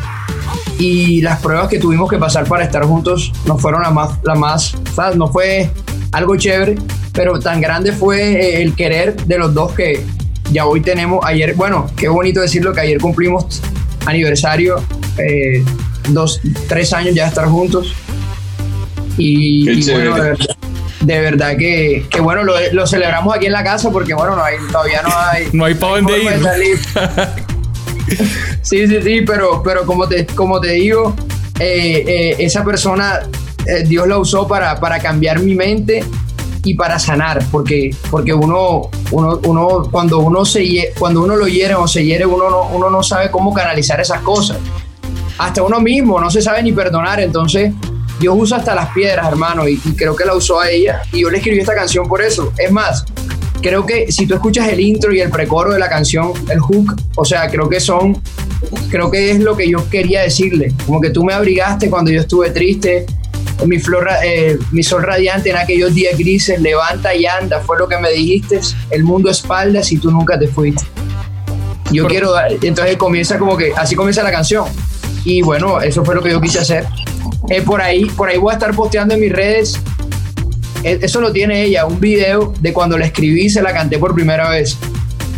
y 0.80 1.22
las 1.22 1.40
pruebas 1.40 1.68
que 1.68 1.80
tuvimos 1.80 2.10
que 2.10 2.18
pasar 2.18 2.46
para 2.46 2.64
estar 2.64 2.84
juntos 2.84 3.32
no 3.46 3.58
fueron 3.58 3.82
las 3.82 3.94
más, 3.94 4.20
la 4.24 4.36
más 4.36 4.76
¿sabes? 4.94 5.16
no 5.16 5.28
fue 5.28 5.70
algo 6.12 6.36
chévere, 6.36 6.76
pero 7.12 7.40
tan 7.40 7.62
grande 7.62 7.92
fue 7.92 8.22
eh, 8.22 8.62
el 8.62 8.76
querer 8.76 9.16
de 9.16 9.38
los 9.38 9.54
dos 9.54 9.74
que 9.74 10.04
ya 10.52 10.66
hoy 10.66 10.82
tenemos, 10.82 11.24
ayer, 11.26 11.56
bueno, 11.56 11.90
qué 11.98 12.08
bonito 12.08 12.42
decirlo 12.42 12.74
que 12.74 12.82
ayer 12.82 13.00
cumplimos 13.00 13.62
aniversario, 14.06 14.84
eh, 15.18 15.64
dos, 16.10 16.42
tres 16.68 16.94
años 16.94 17.16
ya 17.16 17.24
de 17.24 17.30
estar 17.30 17.46
juntos. 17.48 17.94
Y, 19.18 19.70
y 19.70 19.92
bueno, 19.92 20.16
de 20.16 20.22
verdad, 20.22 20.56
de 21.02 21.20
verdad 21.20 21.58
que, 21.58 22.06
que 22.10 22.22
bueno, 22.22 22.44
lo, 22.44 22.54
lo 22.72 22.88
celebramos 22.88 23.36
aquí 23.36 23.46
en 23.48 23.52
la 23.52 23.64
casa 23.64 23.90
porque 23.92 24.14
bueno, 24.14 24.36
no 24.36 24.44
hay, 24.44 24.56
todavía 24.72 25.02
no 25.02 25.10
hay... 25.16 25.48
No 25.54 25.66
hay 25.66 25.74
pa' 25.76 25.88
dónde 25.88 26.24
ir. 26.24 26.44
salir. 26.44 26.80
Sí, 28.62 28.88
sí, 28.88 29.02
sí, 29.02 29.22
pero, 29.22 29.62
pero 29.64 29.86
como, 29.86 30.08
te, 30.08 30.26
como 30.26 30.60
te 30.60 30.72
digo, 30.72 31.16
eh, 31.60 32.04
eh, 32.08 32.36
esa 32.40 32.64
persona, 32.64 33.22
eh, 33.66 33.84
Dios 33.84 34.08
la 34.08 34.18
usó 34.18 34.48
para, 34.48 34.80
para 34.80 35.00
cambiar 35.00 35.40
mi 35.40 35.56
mente 35.56 36.04
y 36.64 36.76
para 36.76 36.98
sanar, 36.98 37.44
porque, 37.52 37.96
porque 38.10 38.34
uno, 38.34 38.90
uno, 39.12 39.40
uno, 39.46 39.90
cuando 39.92 40.20
uno 40.20 40.46
se 40.46 40.94
cuando 40.98 41.24
uno 41.24 41.36
lo 41.36 41.48
hiere 41.48 41.76
o 41.76 41.88
se 41.88 42.06
hiere, 42.06 42.26
uno 42.26 42.50
no, 42.50 42.70
uno 42.70 42.90
no 42.90 43.04
sabe 43.04 43.30
cómo 43.30 43.54
canalizar 43.54 44.00
esas 44.00 44.22
cosas. 44.22 44.58
Hasta 45.38 45.62
uno 45.62 45.80
mismo 45.82 46.22
no 46.22 46.30
se 46.30 46.42
sabe 46.42 46.64
ni 46.64 46.72
perdonar, 46.72 47.20
entonces 47.20 47.74
Dios 48.20 48.36
usa 48.38 48.58
hasta 48.58 48.76
las 48.76 48.90
piedras, 48.90 49.28
hermano, 49.28 49.68
y, 49.68 49.74
y 49.84 49.96
creo 49.96 50.16
que 50.16 50.24
la 50.24 50.36
usó 50.36 50.60
a 50.62 50.70
ella, 50.70 51.02
y 51.12 51.22
yo 51.22 51.30
le 51.30 51.38
escribí 51.40 51.60
esta 51.60 51.76
canción 51.76 52.08
por 52.08 52.22
eso. 52.22 52.54
Es 52.58 52.72
más, 52.72 53.04
creo 53.64 53.86
que 53.86 54.12
si 54.12 54.28
tú 54.28 54.36
escuchas 54.36 54.68
el 54.68 54.80
intro 54.80 55.14
y 55.14 55.22
el 55.22 55.32
precoro 55.32 55.72
de 55.72 55.80
la 55.80 55.90
canción, 55.90 56.34
el 56.52 56.60
hook, 56.60 56.96
o 57.16 57.26
sea, 57.26 57.50
creo 57.50 57.70
que 57.70 57.80
son, 57.80 58.22
creo 58.92 59.10
que 59.10 59.32
es 59.32 59.40
lo 59.40 59.56
que 59.56 59.68
yo 59.68 59.90
quería 59.90 60.22
decirle, 60.22 60.74
como 60.86 61.02
que 61.02 61.10
tú 61.10 61.24
me 61.24 61.34
abrigaste 61.34 61.90
cuando 61.90 62.12
yo 62.12 62.22
estuve 62.22 62.52
triste, 62.52 63.06
mi, 63.66 63.80
flor, 63.80 64.10
eh, 64.24 64.60
mi 64.72 64.84
sol 64.84 65.04
radiante 65.04 65.50
en 65.50 65.58
aquellos 65.58 65.96
días 65.96 66.18
grises, 66.18 66.62
levanta 66.62 67.16
y 67.16 67.26
anda, 67.26 67.62
fue 67.62 67.80
lo 67.80 67.88
que 67.88 67.98
me 67.98 68.12
dijiste, 68.12 68.60
el 68.92 69.04
mundo 69.04 69.32
espaldas 69.32 69.92
y 69.92 69.98
tú 69.98 70.12
nunca 70.12 70.38
te 70.38 70.48
fuiste. 70.48 70.84
Yo 71.92 72.08
quiero 72.08 72.32
dar, 72.32 72.52
entonces 72.62 72.98
comienza 72.98 73.40
como 73.40 73.56
que, 73.56 73.72
así 73.76 73.96
comienza 73.96 74.24
la 74.24 74.32
canción. 74.32 74.66
Y 75.24 75.42
bueno, 75.42 75.80
eso 75.80 76.04
fue 76.04 76.16
lo 76.16 76.22
que 76.22 76.32
yo 76.32 76.42
quise 76.42 76.60
hacer. 76.60 76.86
Eh, 77.50 77.62
por, 77.62 77.82
ahí, 77.82 78.06
por 78.06 78.30
ahí 78.30 78.38
voy 78.38 78.52
a 78.52 78.54
estar 78.54 78.76
posteando 78.76 79.14
en 79.14 79.22
mis 79.22 79.32
redes, 79.32 79.80
eso 80.84 81.22
lo 81.22 81.32
tiene 81.32 81.64
ella, 81.64 81.86
un 81.86 82.00
video 82.00 82.54
de 82.60 82.74
cuando 82.74 82.98
la 82.98 83.06
escribí 83.06 83.46
y 83.46 83.50
se 83.50 83.62
la 83.62 83.74
canté 83.74 83.98
por 83.98 84.14
primera 84.14 84.50
vez. 84.50 84.78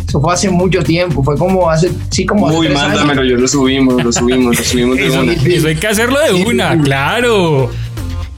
Eso 0.08 0.20
fue 0.20 0.32
hace 0.34 0.48
mucho 0.50 0.82
tiempo, 0.82 1.22
fue 1.22 1.36
como 1.36 1.68
hace, 1.68 1.90
sí, 2.10 2.24
como 2.24 2.48
hace 2.48 2.58
Uy, 2.58 2.66
tres 2.68 2.78
años. 2.78 2.96
mándamelo, 2.98 3.24
yo 3.24 3.36
lo 3.36 3.48
subimos, 3.48 4.02
lo 4.04 4.12
subimos, 4.12 4.56
lo 4.56 4.62
subimos 4.64 4.96
de 4.96 5.06
Eso, 5.08 5.20
una. 5.20 5.32
eso 5.32 5.66
hay 5.68 5.76
que 5.76 5.86
hacerlo 5.88 6.18
de 6.20 6.44
una, 6.44 6.80
claro. 6.80 7.70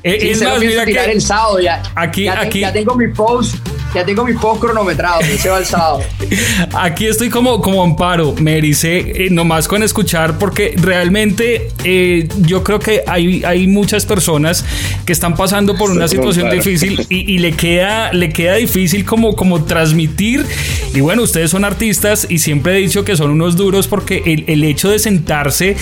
Eh, 0.02 0.18
Sí, 0.20 0.28
es 0.30 0.42
más, 0.42 0.60
mira 0.60 0.84
que 0.86 1.04
el 1.12 1.20
sábado 1.20 1.60
ya. 1.60 1.82
aquí- 1.94 2.24
ya, 2.24 2.40
te- 2.40 2.46
aquí- 2.46 2.60
ya 2.60 2.72
tengo 2.72 2.94
mi 2.94 3.08
post, 3.08 3.56
ya 3.94 4.04
tengo 4.04 4.24
mi 4.24 4.34
post 4.34 4.60
cronometrado, 4.60 5.20
se 5.38 5.48
va 5.48 5.58
el 5.58 5.64
sábado. 5.66 6.00
Aquí 6.74 7.06
estoy 7.06 7.30
como, 7.30 7.60
como 7.60 7.82
amparo, 7.82 8.34
me 8.38 8.58
ericé 8.58 9.26
eh, 9.26 9.28
nomás 9.30 9.66
con 9.66 9.82
escuchar 9.82 10.38
porque 10.38 10.74
realmente 10.76 11.68
eh, 11.84 12.28
yo 12.40 12.62
creo 12.62 12.78
que 12.78 13.02
hay, 13.06 13.42
hay 13.44 13.66
muchas 13.66 14.04
personas 14.04 14.64
que 15.06 15.12
están 15.12 15.34
pasando 15.34 15.76
por 15.76 15.90
una 15.90 16.06
situación 16.08 16.50
difícil 16.50 17.06
y, 17.08 17.34
y 17.34 17.38
le, 17.38 17.52
queda, 17.52 18.12
le 18.12 18.30
queda 18.30 18.54
difícil 18.56 19.04
como, 19.04 19.34
como 19.34 19.64
transmitir. 19.64 20.44
Y 20.94 21.00
bueno, 21.00 21.22
ustedes 21.22 21.50
son 21.50 21.64
artistas 21.64 22.26
y 22.28 22.38
siempre 22.38 22.76
he 22.76 22.80
dicho 22.80 23.04
que 23.04 23.16
son 23.16 23.30
unos 23.30 23.56
duros 23.56 23.86
porque 23.88 24.22
el, 24.26 24.44
el 24.48 24.64
hecho 24.64 24.90
de 24.90 24.98
sentarse, 24.98 25.76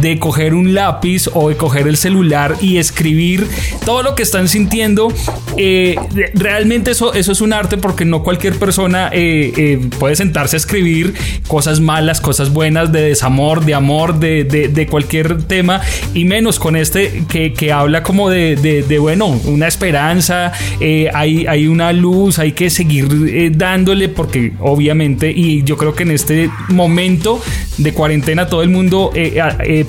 de 0.00 0.18
coger 0.18 0.54
un 0.54 0.74
lápiz 0.74 1.28
o 1.34 1.48
de 1.50 1.56
coger 1.56 1.88
el 1.88 1.96
celular 1.96 2.56
y 2.60 2.78
escribir 2.78 3.46
todo 3.84 4.02
lo 4.02 4.14
que 4.14 4.22
están 4.22 4.48
sintiendo, 4.48 5.12
eh, 5.56 5.96
re- 6.14 6.30
realmente 6.34 6.92
eso, 6.92 7.12
eso 7.14 7.32
es 7.32 7.40
un 7.40 7.49
arte 7.52 7.76
porque 7.78 8.04
no 8.04 8.22
cualquier 8.22 8.58
persona 8.58 9.10
eh, 9.12 9.52
eh, 9.56 9.80
puede 9.98 10.16
sentarse 10.16 10.56
a 10.56 10.58
escribir 10.58 11.14
cosas 11.46 11.80
malas, 11.80 12.20
cosas 12.20 12.52
buenas, 12.52 12.92
de 12.92 13.02
desamor, 13.02 13.64
de 13.64 13.74
amor, 13.74 14.18
de, 14.18 14.44
de- 14.44 14.86
cualquier 14.86 15.42
tema, 15.44 15.80
y 16.14 16.24
menos 16.24 16.58
con 16.58 16.74
este 16.74 17.24
que, 17.28 17.52
que 17.52 17.70
habla 17.72 18.02
como 18.02 18.28
de, 18.30 18.56
de- 18.56 18.98
bueno, 18.98 19.26
una 19.44 19.68
esperanza, 19.68 20.52
eh, 20.80 21.10
hay, 21.14 21.46
hay 21.46 21.66
una 21.66 21.92
luz, 21.92 22.38
hay 22.38 22.52
que 22.52 22.70
seguir 22.70 23.08
dándole 23.56 24.08
porque 24.08 24.52
obviamente, 24.60 25.30
y 25.30 25.62
yo 25.64 25.76
creo 25.76 25.94
que 25.94 26.02
en 26.02 26.10
este 26.12 26.50
momento 26.68 27.40
de 27.78 27.92
cuarentena 27.92 28.46
todo 28.46 28.62
el 28.62 28.68
mundo 28.70 29.12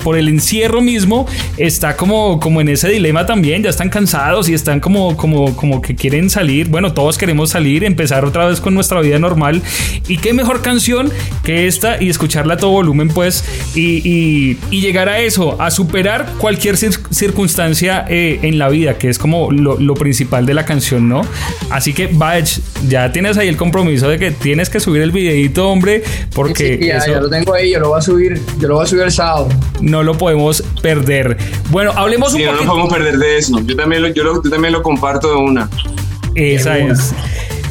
por 0.02 0.16
el 0.16 0.28
encierro 0.28 0.80
mismo 0.80 1.26
está 1.56 1.96
como, 1.96 2.38
como 2.40 2.60
en 2.60 2.68
ese 2.68 2.88
dilema 2.88 3.26
también, 3.26 3.62
ya 3.62 3.70
están 3.70 3.88
cansados 3.88 4.48
y 4.48 4.54
están 4.54 4.80
como, 4.80 5.16
como, 5.16 5.54
como 5.56 5.80
que 5.82 5.94
quieren 5.94 6.30
salir, 6.30 6.68
bueno, 6.68 6.92
todos 6.92 7.18
queremos 7.18 7.51
salir, 7.52 7.84
empezar 7.84 8.24
otra 8.24 8.46
vez 8.46 8.60
con 8.60 8.74
nuestra 8.74 9.00
vida 9.00 9.18
normal 9.18 9.62
y 10.08 10.18
qué 10.18 10.32
mejor 10.32 10.62
canción 10.62 11.10
que 11.44 11.66
esta 11.68 12.02
y 12.02 12.08
escucharla 12.10 12.54
a 12.54 12.56
todo 12.56 12.70
volumen 12.72 13.08
pues 13.08 13.44
y, 13.74 14.02
y- 14.08 14.58
y 14.70 14.80
llegar 14.80 15.08
a 15.08 15.20
eso, 15.20 15.60
a 15.60 15.70
superar 15.70 16.32
cualquier 16.38 16.76
cir- 16.76 16.98
circunstancia 17.10 18.04
eh, 18.08 18.40
en 18.42 18.58
la 18.58 18.68
vida, 18.68 18.98
que 18.98 19.08
es 19.08 19.18
como 19.18 19.50
lo, 19.50 19.78
lo 19.78 19.94
principal 19.94 20.46
de 20.46 20.54
la 20.54 20.64
canción, 20.64 21.08
¿no? 21.08 21.22
Así 21.70 21.92
que, 21.92 22.08
Bach, 22.08 22.48
ya 22.88 23.12
tienes 23.12 23.36
ahí 23.38 23.48
el 23.48 23.56
compromiso 23.56 24.08
de 24.08 24.18
que 24.18 24.30
tienes 24.30 24.68
que 24.70 24.80
subir 24.80 25.02
el 25.02 25.12
videito, 25.12 25.68
hombre, 25.68 26.02
porque 26.34 26.78
Sí, 26.80 26.86
ya, 26.86 26.96
eso 26.98 27.12
ya 27.12 27.20
lo 27.20 27.28
tengo 27.30 27.54
ahí, 27.54 27.70
yo 27.72 27.80
lo 27.80 27.88
voy 27.90 27.98
a 27.98 28.02
subir, 28.02 28.40
yo 28.58 28.68
lo 28.68 28.74
voy 28.76 28.84
a 28.84 28.86
subir 28.86 29.02
el 29.04 29.12
sábado. 29.12 29.48
no 29.80 30.02
lo 30.02 30.16
podemos 30.16 30.62
perder. 30.82 31.36
Bueno, 31.70 31.92
hablemos 31.96 32.32
Sí, 32.32 32.38
un 32.40 32.46
no 32.46 32.52
nos 32.54 32.66
podemos 32.66 32.92
perder 32.92 33.18
de 33.18 33.38
eso. 33.38 33.60
Yo 33.64 33.76
también 33.76 34.02
lo, 34.02 34.08
yo 34.08 34.24
lo- 34.24 34.42
yo 34.42 34.50
también 34.50 34.72
lo 34.72 34.82
comparto 34.82 35.28
de 35.30 35.36
una. 35.36 35.68
Esa 36.34 36.74
De 36.74 36.84
una. 36.84 36.92
es. 36.94 37.14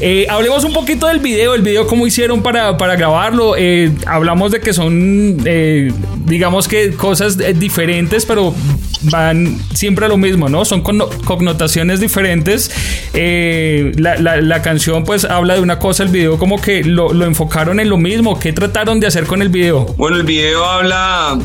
Eh, 0.03 0.25
hablemos 0.29 0.63
un 0.63 0.73
poquito 0.73 1.05
del 1.07 1.19
video, 1.19 1.53
el 1.53 1.61
video 1.61 1.85
cómo 1.85 2.07
hicieron 2.07 2.41
para, 2.41 2.75
para 2.77 2.95
grabarlo. 2.95 3.53
Eh, 3.55 3.91
hablamos 4.07 4.51
de 4.51 4.59
que 4.59 4.73
son, 4.73 5.37
eh, 5.45 5.91
digamos 6.25 6.67
que 6.67 6.91
cosas 6.93 7.37
diferentes, 7.59 8.25
pero 8.25 8.55
van 9.03 9.59
siempre 9.75 10.05
a 10.05 10.07
lo 10.07 10.17
mismo, 10.17 10.49
¿no? 10.49 10.65
Son 10.65 10.83
conno- 10.83 11.07
connotaciones 11.23 11.99
diferentes. 11.99 12.71
La, 13.13 14.17
la- 14.17 14.41
la 14.41 14.61
canción 14.63 15.03
pues 15.03 15.23
habla 15.25 15.53
de 15.53 15.61
una 15.61 15.77
cosa, 15.77 16.01
el 16.03 16.09
video 16.09 16.39
como 16.39 16.59
que 16.59 16.83
lo, 16.83 17.13
lo 17.13 17.25
enfocaron 17.25 17.79
en 17.79 17.87
lo 17.89 17.97
mismo. 17.97 18.39
¿Qué 18.39 18.53
trataron 18.53 18.99
de 18.99 19.05
hacer 19.07 19.25
con 19.25 19.43
el 19.43 19.49
video? 19.49 19.85
Bueno, 19.97 20.17
el 20.17 20.23
video 20.23 20.65
habla, 20.65 21.37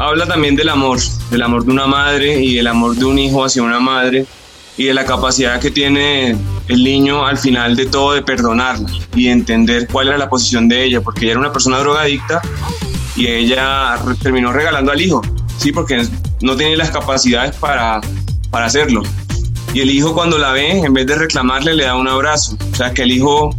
habla 0.00 0.26
también 0.26 0.56
del 0.56 0.70
amor, 0.70 0.98
del 1.30 1.42
amor 1.42 1.64
de 1.64 1.70
una 1.70 1.86
madre 1.86 2.42
y 2.42 2.58
el 2.58 2.66
amor 2.66 2.96
de 2.96 3.04
un 3.04 3.16
hijo 3.20 3.44
hacia 3.44 3.62
una 3.62 3.78
madre 3.78 4.26
y 4.76 4.84
de 4.86 4.94
la 4.94 5.04
capacidad 5.04 5.60
que 5.60 5.70
tiene 5.70 6.34
el 6.72 6.82
niño 6.82 7.26
al 7.26 7.36
final 7.36 7.76
de 7.76 7.86
todo 7.86 8.12
de 8.12 8.22
perdonarla 8.22 8.88
y 9.14 9.26
de 9.26 9.32
entender 9.32 9.88
cuál 9.88 10.08
era 10.08 10.16
la 10.16 10.28
posición 10.28 10.68
de 10.68 10.84
ella, 10.84 11.00
porque 11.02 11.24
ella 11.24 11.32
era 11.32 11.40
una 11.40 11.52
persona 11.52 11.78
drogadicta 11.78 12.40
y 13.14 13.26
ella 13.26 13.98
terminó 14.22 14.52
regalando 14.52 14.90
al 14.90 15.00
hijo, 15.00 15.20
sí, 15.58 15.70
porque 15.70 16.06
no 16.40 16.56
tenía 16.56 16.76
las 16.76 16.90
capacidades 16.90 17.56
para, 17.56 18.00
para 18.50 18.66
hacerlo. 18.66 19.02
Y 19.74 19.80
el 19.80 19.90
hijo 19.90 20.14
cuando 20.14 20.38
la 20.38 20.52
ve, 20.52 20.80
en 20.80 20.92
vez 20.92 21.06
de 21.06 21.14
reclamarle, 21.14 21.74
le 21.74 21.84
da 21.84 21.96
un 21.96 22.08
abrazo. 22.08 22.56
O 22.72 22.76
sea, 22.76 22.92
que 22.92 23.02
el 23.02 23.12
hijo 23.12 23.56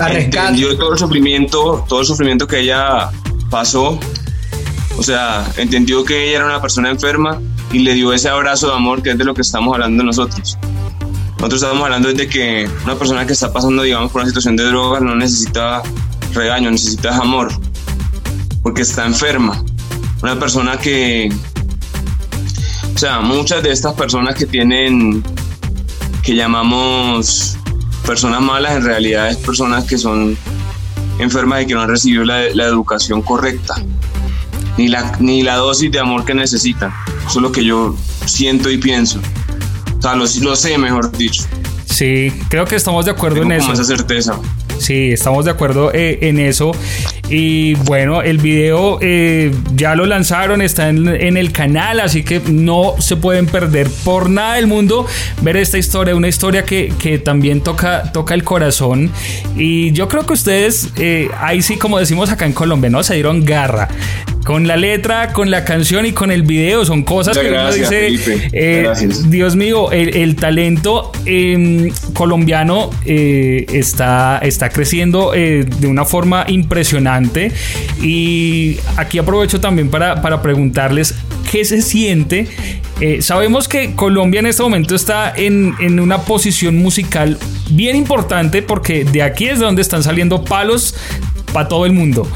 entendió 0.00 0.76
todo 0.76 0.92
el 0.92 0.98
sufrimiento, 0.98 1.84
todo 1.88 2.00
el 2.00 2.06
sufrimiento 2.06 2.46
que 2.46 2.60
ella 2.60 3.10
pasó. 3.50 3.98
O 4.96 5.02
sea, 5.02 5.44
entendió 5.56 6.04
que 6.04 6.28
ella 6.28 6.38
era 6.38 6.46
una 6.46 6.60
persona 6.60 6.90
enferma 6.90 7.40
y 7.72 7.80
le 7.80 7.94
dio 7.94 8.12
ese 8.12 8.28
abrazo 8.28 8.68
de 8.68 8.74
amor 8.74 9.02
que 9.02 9.10
es 9.10 9.18
de 9.18 9.24
lo 9.24 9.34
que 9.34 9.42
estamos 9.42 9.74
hablando 9.74 10.02
nosotros. 10.02 10.56
Nosotros 11.36 11.62
estamos 11.62 11.84
hablando 11.84 12.12
de 12.12 12.28
que 12.28 12.68
una 12.84 12.94
persona 12.96 13.26
que 13.26 13.32
está 13.32 13.52
pasando, 13.52 13.82
digamos, 13.82 14.10
por 14.10 14.22
una 14.22 14.28
situación 14.28 14.56
de 14.56 14.64
drogas 14.64 15.02
no 15.02 15.14
necesita 15.14 15.82
regaño, 16.32 16.70
necesita 16.70 17.16
amor, 17.16 17.52
porque 18.62 18.82
está 18.82 19.04
enferma. 19.04 19.62
Una 20.22 20.38
persona 20.38 20.78
que, 20.78 21.30
o 22.94 22.98
sea, 22.98 23.20
muchas 23.20 23.62
de 23.62 23.72
estas 23.72 23.92
personas 23.94 24.34
que 24.36 24.46
tienen, 24.46 25.22
que 26.22 26.34
llamamos 26.34 27.58
personas 28.06 28.40
malas, 28.40 28.76
en 28.76 28.84
realidad 28.84 29.28
es 29.28 29.36
personas 29.36 29.84
que 29.84 29.98
son 29.98 30.36
enfermas 31.18 31.62
y 31.62 31.66
que 31.66 31.74
no 31.74 31.82
han 31.82 31.88
recibido 31.88 32.24
la, 32.24 32.48
la 32.54 32.64
educación 32.64 33.22
correcta, 33.22 33.74
ni 34.78 34.88
la, 34.88 35.16
ni 35.20 35.42
la 35.42 35.56
dosis 35.56 35.90
de 35.92 36.00
amor 36.00 36.24
que 36.24 36.34
necesitan. 36.34 36.92
Eso 37.26 37.38
es 37.38 37.42
lo 37.42 37.52
que 37.52 37.64
yo 37.64 37.94
siento 38.26 38.70
y 38.70 38.78
pienso. 38.78 39.20
Sea, 40.04 40.14
lo, 40.14 40.26
lo 40.42 40.54
sé, 40.54 40.76
mejor 40.76 41.10
dicho. 41.16 41.44
Sí, 41.86 42.30
creo 42.50 42.66
que 42.66 42.76
estamos 42.76 43.06
de 43.06 43.12
acuerdo 43.12 43.40
Tengo 43.40 43.54
en 43.54 43.60
como 43.60 43.72
eso. 43.72 43.80
esa 43.82 43.96
certeza. 43.96 44.38
Sí, 44.78 45.12
estamos 45.12 45.46
de 45.46 45.50
acuerdo 45.52 45.92
eh, 45.94 46.18
en 46.20 46.38
eso. 46.38 46.72
Y 47.30 47.72
bueno, 47.74 48.20
el 48.20 48.36
video 48.36 48.98
eh, 49.00 49.50
ya 49.74 49.94
lo 49.94 50.04
lanzaron, 50.04 50.60
está 50.60 50.90
en, 50.90 51.08
en 51.08 51.38
el 51.38 51.52
canal, 51.52 52.00
así 52.00 52.22
que 52.22 52.40
no 52.40 52.96
se 52.98 53.16
pueden 53.16 53.46
perder 53.46 53.88
por 54.04 54.28
nada 54.28 54.56
del 54.56 54.66
mundo 54.66 55.06
ver 55.40 55.56
esta 55.56 55.78
historia, 55.78 56.14
una 56.14 56.28
historia 56.28 56.66
que, 56.66 56.92
que 56.98 57.18
también 57.18 57.62
toca, 57.62 58.12
toca 58.12 58.34
el 58.34 58.44
corazón. 58.44 59.10
Y 59.56 59.92
yo 59.92 60.06
creo 60.08 60.26
que 60.26 60.34
ustedes, 60.34 60.88
eh, 60.96 61.30
ahí 61.40 61.62
sí, 61.62 61.78
como 61.78 61.98
decimos 61.98 62.28
acá 62.30 62.44
en 62.44 62.52
Colombia, 62.52 62.90
¿no? 62.90 63.02
Se 63.02 63.14
dieron 63.14 63.42
garra. 63.42 63.88
Con 64.44 64.66
la 64.66 64.76
letra, 64.76 65.32
con 65.32 65.50
la 65.50 65.64
canción 65.64 66.04
y 66.04 66.12
con 66.12 66.30
el 66.30 66.42
video, 66.42 66.84
son 66.84 67.02
cosas 67.02 67.36
Muchas 67.36 67.50
que 67.50 67.58
uno 67.58 68.08
dice, 68.10 68.50
eh. 68.52 68.92
Dios 69.28 69.56
mío, 69.56 69.90
el, 69.90 70.16
el 70.16 70.36
talento 70.36 71.12
eh, 71.24 71.90
colombiano 72.12 72.90
eh, 73.06 73.64
está, 73.72 74.38
está 74.42 74.68
creciendo 74.68 75.32
eh, 75.34 75.64
de 75.64 75.86
una 75.86 76.04
forma 76.04 76.44
impresionante. 76.48 77.52
Y 78.02 78.76
aquí 78.96 79.18
aprovecho 79.18 79.60
también 79.60 79.88
para, 79.88 80.20
para 80.20 80.42
preguntarles 80.42 81.14
qué 81.50 81.64
se 81.64 81.80
siente. 81.80 82.46
Eh, 83.00 83.22
sabemos 83.22 83.66
que 83.66 83.94
Colombia 83.94 84.40
en 84.40 84.46
este 84.46 84.62
momento 84.62 84.94
está 84.94 85.32
en, 85.34 85.74
en 85.80 85.98
una 85.98 86.18
posición 86.22 86.76
musical 86.76 87.38
bien 87.70 87.96
importante 87.96 88.62
porque 88.62 89.04
de 89.04 89.22
aquí 89.22 89.46
es 89.46 89.58
de 89.58 89.64
donde 89.64 89.82
están 89.82 90.02
saliendo 90.02 90.44
palos 90.44 90.94
para 91.52 91.66
todo 91.68 91.86
el 91.86 91.92
mundo. 91.92 92.28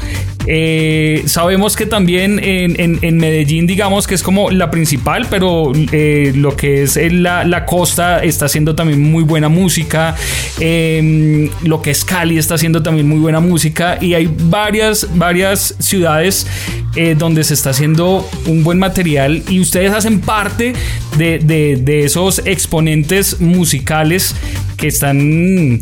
Eh, 0.51 1.21
sabemos 1.27 1.75
que 1.75 1.85
también 1.85 2.39
en, 2.43 3.17
Medellín, 3.17 3.67
digamos 3.67 4.07
que 4.07 4.15
es 4.15 4.23
como 4.23 4.49
la 4.49 4.71
principal, 4.71 5.27
pero 5.29 5.71
eh, 5.91 6.33
lo 6.35 6.55
que 6.55 6.81
es 6.81 6.97
la, 7.13 7.43
la, 7.43 7.67
costa 7.67 8.23
está 8.23 8.45
haciendo 8.45 8.73
también 8.73 8.99
muy 8.99 9.23
buena 9.23 9.47
música. 9.47 10.15
Em, 10.59 11.49
lo 11.63 11.83
que 11.83 11.91
es 11.91 12.03
Cali 12.03 12.39
está 12.39 12.55
haciendo 12.55 12.81
también 12.81 13.07
muy 13.07 13.19
buena 13.19 13.39
música. 13.39 13.99
Y 14.01 14.15
hay 14.15 14.27
varias, 14.45 15.07
varias 15.13 15.75
ciudades 15.77 16.47
eh, 16.95 17.15
donde 17.15 17.43
se 17.43 17.53
está 17.53 17.69
haciendo 17.69 18.27
un 18.47 18.63
buen 18.63 18.79
material 18.79 19.43
y 19.47 19.59
ustedes 19.59 19.93
hacen 19.93 20.19
parte 20.19 20.73
de, 21.17 22.03
esos 22.03 22.41
exponentes 22.45 23.39
musicales 23.39 24.35
que 24.77 24.87
están 24.87 25.79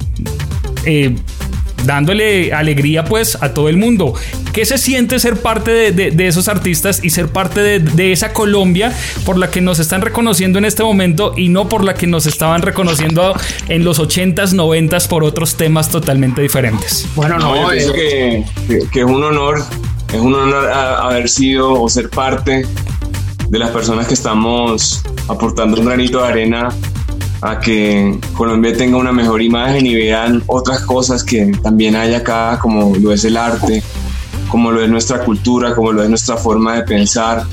eh, 0.86 1.16
dándole 1.88 2.54
alegría 2.54 3.04
pues 3.04 3.42
a 3.42 3.54
todo 3.54 3.70
el 3.70 3.78
mundo. 3.78 4.14
¿Qué 4.54 4.66
se 4.66 4.78
siente 4.78 5.18
ser 5.20 5.38
parte 5.38 5.92
de, 5.92 6.28
esos 6.28 6.48
artistas 6.48 7.04
y 7.04 7.10
ser 7.10 7.30
parte 7.30 7.80
de, 7.80 8.12
esa 8.12 8.34
Colombia 8.34 8.94
por 9.26 9.38
la 9.38 9.50
que 9.50 9.62
nos 9.62 9.80
están 9.80 10.02
reconociendo 10.02 10.60
en 10.60 10.66
este 10.66 10.84
momento 10.84 11.34
y 11.36 11.50
no 11.50 11.70
por 11.70 11.84
la 11.84 11.96
que 11.96 12.06
nos 12.06 12.26
estaban 12.26 12.62
reconociendo 12.62 13.34
en 13.70 13.84
los 13.84 14.00
80s, 14.00 14.54
90s 14.54 15.08
por 15.08 15.24
otros 15.24 15.56
temas 15.56 15.90
totalmente 15.90 16.42
diferentes? 16.42 17.08
Bueno, 17.16 17.40
no, 17.40 17.70
pienso 17.70 17.94
que, 17.94 18.46
que, 18.92 19.00
es 19.00 19.06
un 19.06 19.24
honor, 19.24 19.64
es 20.14 20.20
un 20.20 20.36
honor 20.36 20.70
haber 20.70 21.30
sido 21.30 21.82
o 21.82 21.90
ser 21.90 22.10
parte 22.10 22.66
de 23.50 23.60
las 23.60 23.70
personas 23.72 24.08
que 24.08 24.14
estamos 24.14 25.02
aportando 25.30 25.80
un 25.80 25.86
granito 25.86 26.22
de 26.22 26.28
arena 26.28 26.70
a 27.42 27.60
que 27.60 28.20
Colombia 28.34 28.76
tenga 28.76 28.98
una 28.98 29.12
mejor 29.12 29.42
imagen 29.42 29.86
y 29.86 29.96
vean 29.96 30.44
otras 30.48 30.82
cosas 30.82 31.24
que 31.24 31.52
también 31.62 31.96
hay 31.96 32.14
acá, 32.14 32.58
como 32.60 32.96
lo 32.96 33.12
es 33.12 33.26
el 33.26 33.38
arte, 33.38 33.84
como 34.50 34.72
lo 34.72 34.82
es 34.82 34.90
nuestra 34.90 35.24
cultura, 35.24 35.76
como 35.76 35.92
lo 35.92 36.04
es 36.04 36.10
nuestra 36.10 36.38
forma 36.38 36.76
de 36.76 36.84
pensar. 36.84 37.44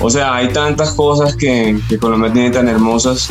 O 0.00 0.10
sea, 0.10 0.34
hay 0.34 0.48
tantas 0.48 0.92
cosas 0.92 1.36
que, 1.36 1.78
Colombia 2.00 2.32
tiene 2.32 2.50
tan 2.50 2.68
hermosas 2.68 3.28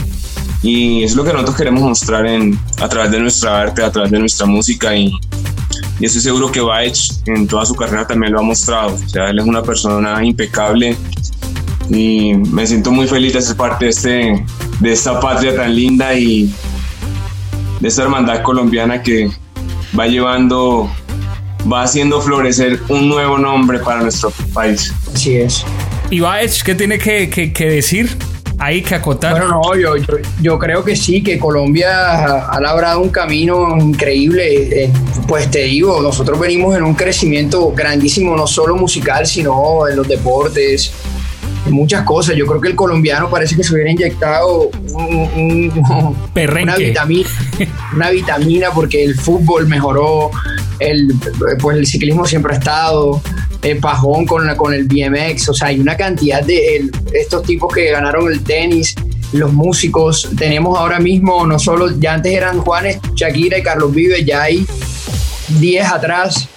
y 0.62 1.03
es 1.03 1.15
lo 1.15 1.24
que 1.24 1.31
nosotros 1.31 1.57
queremos 1.57 1.81
mostrar 1.81 2.25
en, 2.25 2.57
a 2.81 2.89
través 2.89 3.12
de 3.12 3.19
nuestra 3.19 3.62
arte, 3.62 3.84
a 3.84 3.91
través 3.91 4.12
de 4.12 4.19
nuestra 4.19 4.45
música 4.48 4.95
y, 4.95 5.12
y 6.00 6.05
estoy 6.05 6.22
seguro 6.22 6.51
que 6.51 6.62
Baich 6.62 7.22
en 7.27 7.48
toda 7.48 7.65
su 7.65 7.75
carrera 7.75 8.07
también 8.07 8.34
lo 8.34 8.39
ha 8.39 8.43
mostrado. 8.43 8.95
O 8.95 9.10
sea, 9.10 9.29
él 9.29 9.39
es 9.39 9.45
una 9.45 9.62
persona 9.62 10.24
impecable 10.25 10.98
y 11.89 12.34
me 12.34 12.65
siento 12.65 12.91
muy 12.91 13.07
feliz 13.07 13.34
de 13.34 13.41
ser 13.41 13.55
parte 13.55 13.86
de, 13.86 13.91
este, 13.91 14.45
de 14.79 14.91
esta 14.91 15.20
patria 15.20 15.55
tan 15.55 15.75
linda 15.75 16.13
y 16.13 16.53
de 17.79 17.88
esta 17.88 18.03
hermandad 18.03 18.41
colombiana 18.41 19.01
que 19.01 19.29
va 19.98 20.08
llevando, 20.08 20.89
va 21.72 21.84
haciendo 21.84 22.22
florecer 22.22 22.79
un 22.89 23.08
nuevo 23.08 23.38
nombre 23.38 23.79
para 23.79 24.01
nuestro 24.01 24.32
país. 24.53 24.94
Así 25.13 25.38
es. 25.38 25.65
¿Y 26.10 26.20
Baech 26.20 26.63
qué 26.63 26.75
tiene 26.75 27.00
que, 27.00 27.29
que, 27.29 27.65
decir? 27.65 28.17
Hay 28.58 28.82
que 28.82 28.96
acotar. 28.96 29.32
Bueno, 29.32 29.48
no, 29.50 29.75
yo, 29.75 29.96
yo, 30.41 30.60
creo 30.60 30.84
que 30.84 30.96
sí, 30.96 31.22
que 31.22 31.38
Colombia 31.38 32.46
ha 32.46 32.60
labrado 32.62 33.01
un 33.01 33.10
camino 33.10 33.75
increíble. 33.77 34.84
Eh, 34.86 34.91
pues 35.27 35.50
te 35.51 35.63
digo, 35.63 36.01
nosotros 36.01 36.39
venimos 36.39 36.75
en 36.75 36.84
un 36.84 36.94
crecimiento 36.94 37.72
grandísimo, 37.72 38.36
no 38.36 38.48
solo 38.48 38.75
musical, 38.75 39.25
sino 39.25 39.88
en 39.88 39.98
los 39.98 40.08
deportes, 40.08 40.94
muchas 41.65 42.03
cosas. 42.03 42.36
Yo 42.36 42.45
creo 42.45 42.62
que 42.62 42.69
el 42.69 42.75
colombiano 42.75 43.29
parece 43.29 43.55
que 43.55 43.63
se 43.63 43.74
hubiera 43.74 43.91
inyectado 43.91 44.69
una 44.93 46.75
vitamina, 46.75 47.29
una 47.93 48.10
vitamina 48.10 48.72
porque 48.72 49.03
el 49.03 49.15
fútbol 49.15 49.67
mejoró, 49.67 50.31
el, 50.79 51.13
pues 51.60 51.77
el 51.77 51.88
ciclismo 51.88 52.25
siempre 52.25 52.53
ha 52.53 52.57
estado, 52.57 53.22
el 53.62 53.79
pajón 53.79 54.25
con, 54.25 54.48
con 54.55 54.74
el 54.74 54.86
BMX, 54.86 55.50
o 55.50 55.53
sea, 55.53 55.69
hay 55.69 55.79
una 55.79 55.98
cantidad 55.98 56.43
de 56.43 56.89
estos 57.13 57.43
tipos 57.43 57.74
que 57.74 57.91
ganaron 57.91 58.31
el 58.31 58.43
tenis, 58.43 58.95
los 59.34 59.51
músicos, 59.51 60.29
tenemos 60.38 60.77
ahora 60.77 61.00
mismo, 61.00 61.45
no 61.45 61.60
solo, 61.60 61.91
ya 62.00 62.13
antes 62.13 62.31
eran 62.31 62.60
Juanes, 62.60 63.00
Shakira 63.15 63.57
y 63.57 63.63
Carlos 63.63 63.93
Vives, 63.93 64.25
ya 64.25 64.43
hay 64.43 64.65
10 65.60 65.86
atrás. 65.86 66.48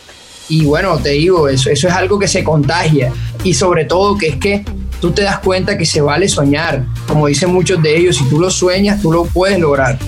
Y 0.51 0.65
bueno, 0.65 0.99
te 0.99 1.11
digo, 1.11 1.49
eso, 1.49 1.71
eso 1.71 1.89
es 1.89 1.95
algo 1.95 2.19
que 2.19 2.29
se 2.29 2.43
contagia. 2.43 3.13
Y 3.45 3.55
sobre 3.55 3.85
todo 3.85 4.17
que 4.17 4.29
es 4.29 4.37
que 4.37 4.65
tú 5.01 5.13
te 5.13 5.23
das 5.23 5.39
cuenta 5.39 5.77
que 5.77 5.87
se 5.87 6.01
vale 6.01 6.29
soñar. 6.29 6.85
Como 7.07 7.27
dicen 7.27 7.53
muchos 7.53 7.83
de 7.83 7.97
ellos, 7.97 8.17
si 8.17 8.29
tú 8.29 8.41
lo 8.41 8.51
sueñas, 8.51 9.01
tú 9.01 9.13
lo 9.13 9.25
puedes 9.25 9.59
lograr. 9.59 9.99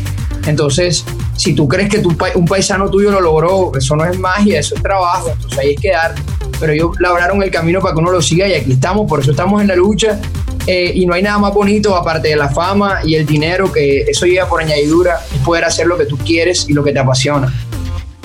Entonces, 0.47 1.05
si 1.37 1.55
tú 1.55 1.69
crees 1.69 1.89
que 1.89 2.03
un 2.35 2.47
paisano 2.47 2.91
tuyo 2.91 3.11
lo 3.11 3.21
logró, 3.21 3.73
eso 3.77 3.97
no 3.97 4.05
es 4.05 4.19
magia, 4.19 4.61
eso 4.61 4.75
es 4.75 4.83
trabajo, 4.83 5.31
entonces 5.31 5.59
ahí 5.59 5.75
es 5.75 5.81
que 5.81 5.91
dar. 5.91 6.15
Pero 6.59 6.73
ellos 6.73 6.91
labraron 6.99 7.43
el 7.43 7.51
camino 7.51 7.81
para 7.81 7.95
que 7.95 8.01
uno 8.01 8.11
lo 8.11 8.21
siga 8.21 8.47
y 8.49 8.55
aquí 8.55 8.73
estamos, 8.73 9.09
por 9.09 9.21
eso 9.21 9.31
estamos 9.31 9.61
en 9.61 9.69
la 9.69 9.77
lucha. 9.77 10.21
Eh, 10.67 10.93
y 10.95 11.07
no 11.07 11.15
hay 11.15 11.23
nada 11.23 11.39
más 11.39 11.55
bonito 11.55 11.97
aparte 11.97 12.29
de 12.29 12.37
la 12.37 12.49
fama 12.49 13.01
y 13.05 13.15
el 13.15 13.25
dinero, 13.25 13.73
que 13.73 14.03
eso 14.03 14.27
llega 14.27 14.47
por 14.47 14.61
añadidura, 14.61 15.21
es 15.35 15.41
poder 15.41 15.65
hacer 15.65 15.87
lo 15.87 15.97
que 15.97 16.05
tú 16.05 16.19
quieres 16.19 16.69
y 16.69 16.75
lo 16.75 16.85
que 16.85 16.93
te 16.93 16.99
apasiona. 16.99 17.53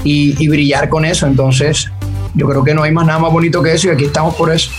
Y, 0.04 0.36
y 0.43 0.47
brillar 0.49 0.89
con 0.89 1.06
eso. 1.06 1.25
Entonces, 1.25 1.89
yo 2.34 2.47
creo 2.47 2.63
que 2.63 2.73
no 2.73 2.84
hay 2.84 2.91
más 2.91 3.06
nada 3.06 3.19
más 3.19 3.32
bonito 3.32 3.63
que 3.63 3.73
eso 3.73 3.88
y 3.88 3.91
aquí 3.91 4.06
estamos 4.06 4.36
por 4.36 4.54
eso. 4.54 4.69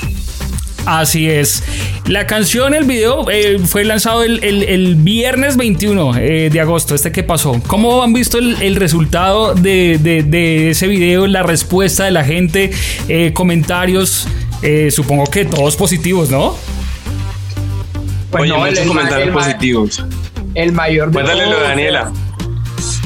Así 0.86 1.28
es. 1.28 1.64
La 2.06 2.28
canción, 2.28 2.72
el 2.72 2.84
video, 2.84 3.28
eh, 3.28 3.58
fue 3.58 3.84
lanzado 3.84 4.22
el, 4.22 4.94
viernes 4.98 5.56
21 5.56 6.16
eh, 6.16 6.48
de 6.50 6.60
agosto. 6.60 6.94
¿Este 6.94 7.10
qué 7.10 7.24
pasó? 7.24 7.60
¿Cómo 7.66 8.04
han 8.04 8.12
visto 8.12 8.38
el, 8.38 8.76
resultado 8.76 9.54
de, 9.54 10.70
ese 10.70 10.86
video? 10.86 11.26
La 11.26 11.42
respuesta 11.42 12.04
de 12.04 12.12
la 12.12 12.24
gente, 12.24 12.70
eh, 13.08 13.32
comentarios. 13.32 14.28
supongo 14.90 15.26
que 15.26 15.44
todos 15.44 15.74
positivos, 15.76 16.30
¿no? 16.30 16.56
Pues 18.30 18.48
no, 18.48 18.58
muchos 18.58 18.86
comentarios 18.86 19.30
positivos. 19.30 20.04
El 20.54 20.72
mayor 20.72 21.08
de 21.08 21.14
Cuéntale 21.14 21.46
lo 21.46 21.58
de 21.58 21.64
Daniela. 21.64 22.12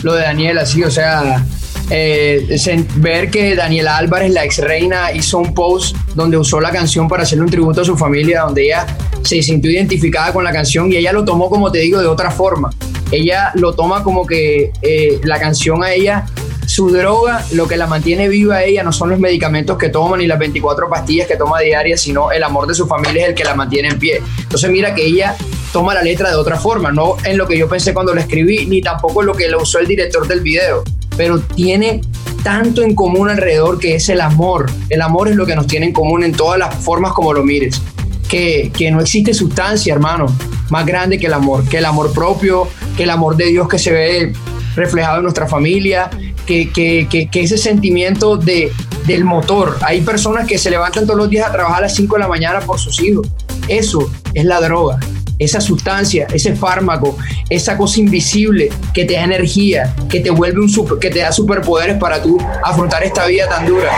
Lo 0.03 0.13
de 0.15 0.23
Daniela, 0.23 0.67
sí, 0.67 0.83
o 0.83 0.91
sea 0.91 1.45
eh, 1.91 2.85
ver 2.97 3.31
que 3.31 3.57
Daniela 3.57 3.97
Álvarez, 3.97 4.33
la 4.33 4.45
ex 4.45 4.59
reina, 4.59 5.13
hizo 5.13 5.39
un 5.39 5.53
post 5.55 5.97
donde 6.15 6.37
usó 6.37 6.61
la 6.61 6.71
canción 6.71 7.09
para 7.09 7.25
hacerle 7.25 7.45
un 7.45 7.51
tributo 7.51 7.81
a 7.81 7.85
su 7.85 7.97
familia, 7.97 8.43
donde 8.43 8.65
ella 8.67 8.87
se 9.23 9.43
sintió 9.43 9.71
identificada 9.71 10.33
con 10.33 10.45
la 10.45 10.53
canción 10.53 10.91
y 10.91 10.97
ella 10.97 11.13
lo 11.13 11.25
tomó, 11.25 11.51
como 11.51 11.71
te 11.71 11.79
digo, 11.79 12.01
de 12.01 12.07
otra 12.07 12.31
forma. 12.31 12.71
Ella 13.11 13.51
lo 13.55 13.75
toma 13.75 14.05
como 14.05 14.25
que 14.25 14.71
eh, 14.83 15.21
la 15.25 15.41
canción 15.41 15.83
a 15.83 15.93
ella, 15.93 16.27
su 16.67 16.91
droga, 16.91 17.45
lo 17.53 17.67
que 17.67 17.77
la 17.77 17.89
mantiene 17.89 18.29
viva 18.29 18.57
a 18.57 18.65
ella 18.65 18.85
no 18.85 18.93
son 18.93 19.11
los 19.11 19.19
medicamentos 19.19 19.77
que 19.77 19.89
toma 19.89 20.17
ni 20.17 20.29
las 20.29 20.39
24 20.39 20.89
pastillas 20.89 21.27
que 21.27 21.37
toma 21.37 21.59
diarias, 21.59 22.01
sino 22.01 22.31
el 22.31 22.45
amor 22.45 22.69
de 22.69 22.75
su 22.75 22.87
familia 22.87 23.25
es 23.25 23.29
el 23.31 23.35
que 23.35 23.43
la 23.43 23.57
mantiene 23.57 23.89
en 23.89 23.99
pie. 23.99 24.23
Entonces 24.39 24.71
mira 24.71 24.95
que 24.95 25.05
ella 25.05 25.35
toma 25.73 25.93
la 25.95 26.03
letra 26.03 26.31
de 26.31 26.37
otra 26.37 26.57
forma, 26.57 26.93
no 26.93 27.17
en 27.25 27.37
lo 27.37 27.49
que 27.49 27.59
yo 27.59 27.69
pensé 27.69 27.93
cuando 27.93 28.15
la 28.15 28.21
escribí, 28.21 28.67
ni 28.67 28.81
tampoco 28.81 29.23
en 29.23 29.27
lo 29.27 29.35
que 29.35 29.49
lo 29.49 29.61
usó 29.63 29.81
el 29.81 29.89
director 29.89 30.29
del 30.29 30.41
video 30.41 30.85
pero 31.21 31.39
tiene 31.39 32.01
tanto 32.43 32.81
en 32.81 32.95
común 32.95 33.29
alrededor 33.29 33.79
que 33.79 33.95
es 33.95 34.09
el 34.09 34.23
amor. 34.23 34.71
El 34.89 35.03
amor 35.03 35.29
es 35.29 35.37
lo 35.37 35.45
que 35.45 35.55
nos 35.55 35.67
tiene 35.67 35.85
en 35.85 35.93
común 35.93 36.25
en 36.25 36.33
todas 36.33 36.59
las 36.59 36.75
formas 36.77 37.13
como 37.13 37.35
lo 37.35 37.45
mires. 37.45 37.83
Que, 38.27 38.73
que, 38.75 38.91
no 38.91 39.03
existe 39.03 39.35
sustancia, 39.35 39.93
hermano, 39.93 40.35
más 40.71 40.87
grande 40.87 41.19
que 41.19 41.27
el 41.27 41.35
amor, 41.35 41.69
que 41.69 41.77
el 41.77 41.85
amor 41.85 42.15
propio, 42.15 42.69
que 42.97 43.03
el 43.03 43.11
amor 43.11 43.37
de 43.37 43.49
Dios 43.49 43.69
que 43.69 43.79
se 43.79 43.93
ve 43.93 44.33
reflejado 44.75 45.19
en 45.19 45.25
nuestra 45.25 45.47
familia, 45.47 46.09
que, 46.47 46.71
que, 46.71 47.07
que, 47.31 47.41
ese 47.43 47.59
sentimiento 47.59 48.39
de, 48.39 48.73
del 49.07 49.27
motor. 49.27 49.77
Hay 49.83 50.01
personas 50.01 50.47
que 50.47 50.57
se 50.57 50.71
levantan 50.71 51.05
todos 51.05 51.19
los 51.19 51.29
días 51.29 51.51
a 51.51 51.53
trabajar 51.53 51.81
a 51.81 51.83
las 51.83 51.95
5 51.97 52.15
de 52.17 52.21
la 52.21 52.29
mañana 52.29 52.61
por 52.61 52.79
sus 52.79 52.99
hijos. 53.03 53.29
Eso 53.69 54.11
es 54.33 54.47
la 54.47 54.59
droga 54.59 54.99
esa 55.41 55.61
sustancia, 55.61 56.27
ese 56.33 56.55
fármaco, 56.55 57.17
esa 57.49 57.77
cosa 57.77 57.99
invisible 57.99 58.69
que 58.95 59.07
te 59.07 59.15
da 59.15 59.25
energía, 59.25 59.95
que 60.09 60.21
te 60.21 60.31
vuelve 60.31 60.61
un 60.61 60.69
super, 60.69 60.99
que 60.99 61.11
te 61.11 61.21
da 61.21 61.33
superpoderes 61.33 61.97
para 61.97 62.23
tú 62.23 62.39
afrontar 62.63 63.03
esta 63.03 63.27
vida 63.27 63.49
tan 63.49 63.67
dura 63.67 63.91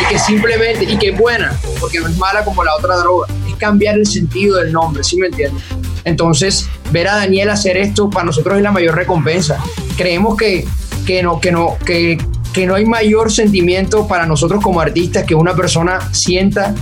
y 0.00 0.06
que 0.06 0.18
simplemente, 0.18 0.84
y 0.84 0.96
que 0.96 1.10
es 1.10 1.18
buena, 1.18 1.54
porque 1.78 2.00
no 2.00 2.08
es 2.08 2.16
mala 2.16 2.44
como 2.44 2.64
la 2.64 2.74
otra 2.74 2.96
droga, 2.96 3.28
es 3.46 3.54
cambiar 3.56 3.96
el 3.96 4.06
sentido 4.06 4.56
del 4.56 4.72
nombre, 4.72 5.04
¿sí 5.04 5.18
me 5.18 5.26
entiendes? 5.26 5.62
Entonces, 6.04 6.66
ver 6.90 7.08
a 7.08 7.16
Daniel 7.16 7.50
hacer 7.50 7.76
esto 7.76 8.08
para 8.08 8.24
nosotros 8.24 8.56
es 8.56 8.62
la 8.62 8.72
mayor 8.72 8.94
recompensa. 8.94 9.62
Creemos 9.96 10.36
que, 10.36 10.66
que 11.04 11.22
no, 11.22 11.40
que 11.40 11.52
no, 11.52 11.76
que, 11.84 12.16
que 12.54 12.66
no 12.66 12.74
hay 12.74 12.86
mayor 12.86 13.30
sentimiento 13.30 14.08
para 14.08 14.24
nosotros 14.24 14.62
como 14.62 14.80
artistas 14.80 15.24
que 15.24 15.34
una 15.34 15.54
persona 15.54 15.98
sienta 16.14 16.74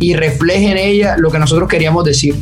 y 0.00 0.14
refleje 0.14 0.70
en 0.70 0.78
ella 0.78 1.16
lo 1.18 1.30
que 1.30 1.38
nosotros 1.38 1.68
queríamos 1.68 2.04
decir. 2.04 2.34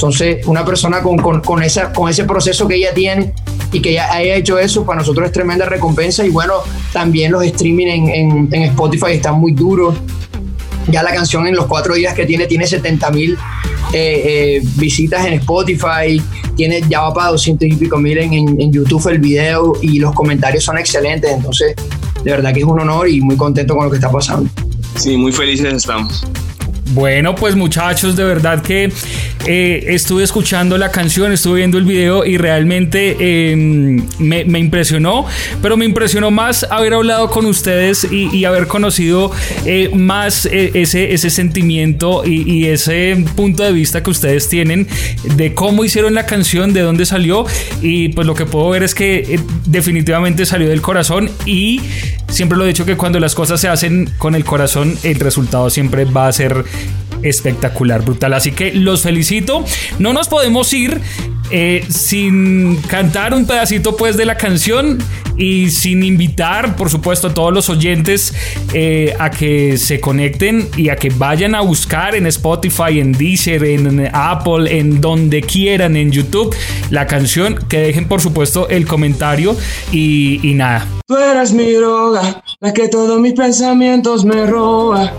Entonces, 0.00 0.46
una 0.46 0.64
persona 0.64 1.02
con, 1.02 1.18
con, 1.18 1.62
esa, 1.62 1.92
con 1.92 2.08
ese 2.08 2.24
proceso 2.24 2.66
que 2.66 2.76
ella 2.76 2.94
tiene 2.94 3.34
y 3.70 3.82
que 3.82 3.92
ya 3.92 4.10
haya 4.10 4.34
hecho 4.34 4.58
eso, 4.58 4.86
para 4.86 5.00
nosotros 5.00 5.26
es 5.26 5.32
tremenda 5.32 5.66
recompensa. 5.66 6.24
Y 6.24 6.30
bueno, 6.30 6.54
también 6.90 7.30
los 7.30 7.44
streaming 7.44 7.86
en, 7.86 8.48
en, 8.50 8.62
Spotify 8.62 9.12
están 9.12 9.38
muy 9.38 9.52
duros. 9.52 9.94
Ya 10.88 11.02
la 11.02 11.12
canción 11.12 11.46
en 11.46 11.54
los 11.54 11.66
cuatro 11.66 11.92
días 11.92 12.14
que 12.14 12.24
tiene, 12.24 12.46
tiene 12.46 12.66
70 12.66 13.10
mil 13.10 13.36
eh, 13.92 14.22
eh, 14.62 14.62
visitas 14.76 15.26
en 15.26 15.34
Spotify, 15.34 16.22
tiene, 16.56 16.82
ya 16.88 17.02
va 17.02 17.12
para 17.12 17.30
200 17.32 17.68
y 17.68 17.76
pico 17.76 17.98
mil 17.98 18.16
en, 18.16 18.32
en, 18.32 18.72
YouTube 18.72 19.06
el 19.08 19.18
video 19.18 19.74
y 19.82 19.98
los 19.98 20.14
comentarios 20.14 20.64
son 20.64 20.78
excelentes. 20.78 21.30
Entonces, 21.30 21.74
de 22.24 22.30
verdad 22.30 22.54
que 22.54 22.60
es 22.60 22.66
un 22.66 22.80
honor 22.80 23.06
y 23.06 23.20
muy 23.20 23.36
contento 23.36 23.76
con 23.76 23.84
lo 23.84 23.90
que 23.90 23.98
está 23.98 24.10
pasando. 24.10 24.48
Sí, 24.96 25.18
muy 25.18 25.30
felices 25.30 25.74
estamos. 25.74 26.24
Bueno, 26.92 27.36
pues 27.36 27.54
muchachos, 27.54 28.16
de 28.16 28.24
verdad 28.24 28.62
que 28.62 28.92
eh, 29.46 29.84
estuve 29.88 30.24
escuchando 30.24 30.76
la 30.76 30.90
canción, 30.90 31.32
estuve 31.32 31.58
viendo 31.58 31.78
el 31.78 31.84
video 31.84 32.24
y 32.24 32.36
realmente 32.36 33.16
eh, 33.20 33.54
me, 34.18 34.58
impresionó, 34.58 35.24
pero 35.62 35.76
me 35.76 35.84
impresionó 35.84 36.32
más 36.32 36.66
haber 36.68 36.94
hablado 36.94 37.30
con 37.30 37.46
ustedes 37.46 38.08
y, 38.10 38.44
haber 38.44 38.66
conocido 38.66 39.30
eh, 39.66 39.90
más 39.94 40.46
eh, 40.46 40.72
ese, 40.74 41.12
ese 41.12 41.30
sentimiento 41.30 42.24
y, 42.24 42.50
y, 42.50 42.66
ese 42.66 43.24
punto 43.36 43.62
de 43.62 43.70
vista 43.70 44.02
que 44.02 44.10
ustedes 44.10 44.48
tienen 44.48 44.88
de 45.36 45.54
cómo 45.54 45.84
hicieron 45.84 46.14
la 46.14 46.26
canción, 46.26 46.72
de 46.72 46.80
dónde 46.80 47.06
salió 47.06 47.44
y 47.82 48.08
pues 48.08 48.26
lo 48.26 48.34
que 48.34 48.46
puedo 48.46 48.68
ver 48.70 48.82
es 48.82 48.94
que 48.94 49.38
definitivamente 49.66 50.44
salió 50.44 50.68
del 50.68 50.82
corazón 50.82 51.30
y 51.46 51.80
siempre 52.28 52.56
lo 52.56 52.64
he 52.64 52.68
dicho 52.68 52.84
que 52.84 52.96
cuando 52.96 53.20
las 53.20 53.34
cosas 53.34 53.60
se 53.60 53.68
hacen 53.68 54.10
con 54.18 54.34
el 54.34 54.44
corazón 54.44 54.96
el 55.02 55.20
resultado 55.20 55.68
siempre 55.70 56.04
va 56.04 56.28
a 56.28 56.32
ser 56.32 56.64
espectacular, 57.22 58.02
brutal. 58.02 58.34
Así 58.34 58.52
que 58.52 58.72
los 58.72 59.02
felicito. 59.02 59.64
No 59.98 60.12
nos 60.12 60.28
podemos 60.28 60.72
ir 60.72 61.00
eh, 61.50 61.84
sin 61.88 62.76
cantar 62.82 63.34
un 63.34 63.44
pedacito 63.44 63.96
pues 63.96 64.16
de 64.16 64.24
la 64.24 64.36
canción 64.36 64.98
y 65.36 65.70
sin 65.70 66.04
invitar 66.04 66.76
por 66.76 66.90
supuesto 66.90 67.28
a 67.28 67.34
todos 67.34 67.52
los 67.52 67.68
oyentes 67.70 68.32
eh, 68.72 69.16
a 69.18 69.30
que 69.30 69.76
se 69.76 69.98
conecten 69.98 70.68
y 70.76 70.90
a 70.90 70.96
que 70.96 71.10
vayan 71.10 71.56
a 71.56 71.60
buscar 71.60 72.14
en 72.14 72.26
Spotify, 72.26 73.00
en 73.00 73.12
Deezer, 73.12 73.64
en 73.64 74.08
Apple, 74.12 74.78
en 74.78 75.00
donde 75.00 75.42
quieran, 75.42 75.96
en 75.96 76.12
YouTube 76.12 76.54
la 76.90 77.06
canción, 77.08 77.56
que 77.68 77.78
dejen 77.78 78.06
por 78.06 78.20
supuesto 78.20 78.68
el 78.68 78.86
comentario 78.86 79.56
y, 79.90 80.38
nada. 80.54 80.86
Tú 81.06 81.16
eres 81.16 81.52
mi 81.52 81.72
droga, 81.72 82.42
la 82.60 82.72
que 82.72 82.88
todos 82.88 83.18
mis 83.18 83.32
pensamientos 83.32 84.24
me 84.24 84.46
roba. 84.46 85.12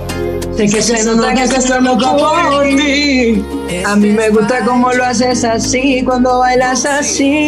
Sé 0.56 0.68
que 0.68 0.82
se 0.82 1.04
nota 1.04 1.34
que 1.34 1.44
estás 1.44 1.70
loco 1.70 2.18
por 2.18 2.64
ti. 2.64 3.44
A 3.86 3.96
mí 3.96 4.10
me 4.10 4.30
gusta 4.30 4.66
cómo 4.66 4.92
lo 4.92 5.06
haces 5.06 5.44
así, 5.44 6.04
cuando 6.04 6.40
bailas 6.40 6.86
así. 6.86 7.42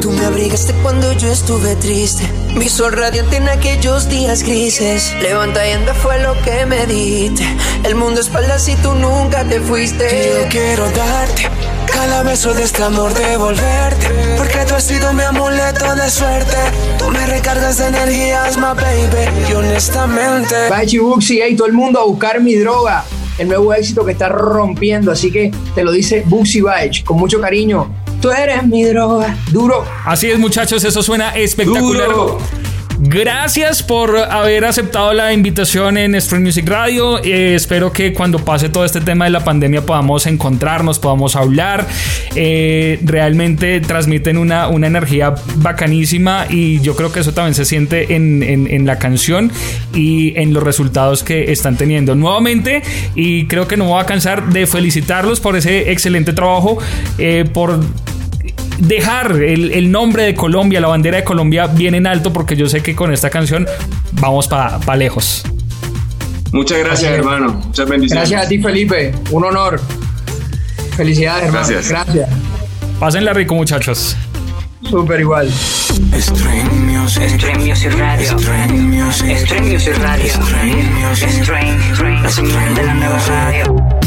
Tú 0.00 0.10
me 0.10 0.24
abrigaste 0.26 0.72
cuando 0.82 1.12
yo 1.12 1.30
estuve 1.30 1.76
triste. 1.76 2.24
Mi 2.56 2.68
sol 2.68 2.92
radiante 2.92 3.36
en 3.36 3.48
aquellos 3.48 4.08
días 4.08 4.42
grises. 4.42 5.14
Levanta 5.22 5.66
y 5.68 5.72
anda 5.72 5.94
fue 5.94 6.20
lo 6.20 6.34
que 6.42 6.66
me 6.66 6.84
diste. 6.86 7.44
El 7.84 7.94
mundo 7.94 8.20
espaldas 8.20 8.68
y 8.68 8.74
tú 8.76 8.92
nunca 8.94 9.44
te 9.44 9.60
fuiste. 9.60 10.06
Yo 10.28 10.48
quiero 10.48 10.84
darte 10.90 11.55
cada 12.08 12.22
beso 12.22 12.54
de 12.54 12.62
este 12.62 12.82
amor 12.84 13.12
devolverte. 13.14 14.06
Porque 14.36 14.64
tú 14.66 14.74
has 14.74 14.84
sido 14.84 15.12
mi 15.12 15.22
amuleto 15.22 15.94
de 15.96 16.08
suerte. 16.08 16.56
Tú 16.98 17.10
me 17.10 17.26
recargas 17.26 17.78
de 17.78 17.88
energías, 17.88 18.56
my 18.56 18.74
baby. 18.74 19.50
Y 19.50 19.52
honestamente. 19.52 20.54
Bachi 20.70 20.98
Buxi, 20.98 21.40
hey, 21.42 21.56
todo 21.56 21.66
el 21.66 21.72
mundo 21.72 22.00
a 22.00 22.04
buscar 22.04 22.40
mi 22.40 22.54
droga. 22.54 23.04
El 23.38 23.48
nuevo 23.48 23.74
éxito 23.74 24.04
que 24.04 24.12
está 24.12 24.28
rompiendo. 24.28 25.10
Así 25.10 25.32
que 25.32 25.50
te 25.74 25.82
lo 25.82 25.90
dice 25.90 26.22
Buxi 26.26 26.60
Baich 26.60 27.02
con 27.02 27.18
mucho 27.18 27.40
cariño. 27.40 27.92
Tú 28.20 28.30
eres 28.30 28.64
mi 28.64 28.84
droga. 28.84 29.36
Duro. 29.50 29.84
Así 30.04 30.30
es, 30.30 30.38
muchachos, 30.38 30.84
eso 30.84 31.02
suena 31.02 31.34
espectacular. 31.36 32.08
Duro. 32.08 32.38
Gracias 32.98 33.82
por 33.82 34.16
haber 34.16 34.64
aceptado 34.64 35.12
la 35.12 35.32
invitación 35.34 35.98
en 35.98 36.18
Stream 36.18 36.44
Music 36.44 36.66
Radio. 36.66 37.22
Eh, 37.22 37.54
espero 37.54 37.92
que 37.92 38.14
cuando 38.14 38.38
pase 38.38 38.70
todo 38.70 38.86
este 38.86 39.02
tema 39.02 39.26
de 39.26 39.32
la 39.32 39.44
pandemia 39.44 39.84
podamos 39.84 40.26
encontrarnos, 40.26 40.98
podamos 40.98 41.36
hablar. 41.36 41.86
Eh, 42.34 42.98
realmente 43.02 43.80
transmiten 43.80 44.38
una, 44.38 44.68
una, 44.68 44.86
energía 44.86 45.34
bacanísima 45.56 46.46
y 46.48 46.80
yo 46.80 46.96
creo 46.96 47.12
que 47.12 47.20
eso 47.20 47.34
también 47.34 47.54
se 47.54 47.66
siente 47.66 48.14
en, 48.14 48.42
en, 48.42 48.86
la 48.86 48.98
canción 48.98 49.52
y 49.94 50.38
en 50.38 50.54
los 50.54 50.62
resultados 50.62 51.22
que 51.22 51.52
están 51.52 51.76
teniendo. 51.76 52.14
Nuevamente, 52.14 52.82
y 53.14 53.46
creo 53.46 53.68
que 53.68 53.76
no 53.76 53.84
voy 53.84 54.00
a 54.00 54.06
cansar 54.06 54.48
de 54.48 54.66
felicitarlos 54.66 55.40
por 55.40 55.56
ese 55.56 55.92
excelente 55.92 56.32
trabajo, 56.32 56.78
eh, 57.18 57.44
por 57.52 57.78
dejar 58.78 59.32
el, 59.32 59.72
el, 59.72 59.90
nombre 59.90 60.24
de 60.24 60.34
Colombia, 60.34 60.80
la 60.80 60.88
bandera 60.88 61.16
de 61.18 61.24
Colombia 61.24 61.66
bien 61.66 61.94
en 61.94 62.06
alto, 62.06 62.32
porque 62.32 62.56
yo 62.56 62.68
sé 62.68 62.82
que 62.82 62.94
con 62.94 63.12
esta 63.12 63.30
canción 63.30 63.66
vamos 64.12 64.48
para 64.48 64.78
pa 64.78 64.96
lejos. 64.96 65.42
Muchas 66.52 66.78
gracias, 66.78 67.10
gracias, 67.10 67.18
hermano. 67.18 67.60
Muchas 67.66 67.88
bendiciones. 67.88 68.30
Gracias 68.30 68.46
a 68.46 68.48
ti, 68.48 68.58
Felipe. 68.62 69.12
Un 69.30 69.44
honor. 69.44 69.80
Felicidades, 70.96 71.46
hermano. 71.46 71.68
Gracias. 71.68 71.88
gracias. 71.90 72.30
Pásenla 72.98 73.32
rico, 73.32 73.54
muchachos. 73.54 74.16
Súper 74.88 75.20
igual. 75.20 75.50
Music. 76.10 77.22
Music 77.58 77.92
Radio. 77.98 78.34
Music. 78.34 79.60
Music 79.60 79.98
Radio. 79.98 80.32
Music. 81.08 82.22
La 82.22 82.30
señal 82.30 82.74
de 82.74 82.82
la 82.84 82.94
nueva 82.94 83.18
radio. 83.26 84.05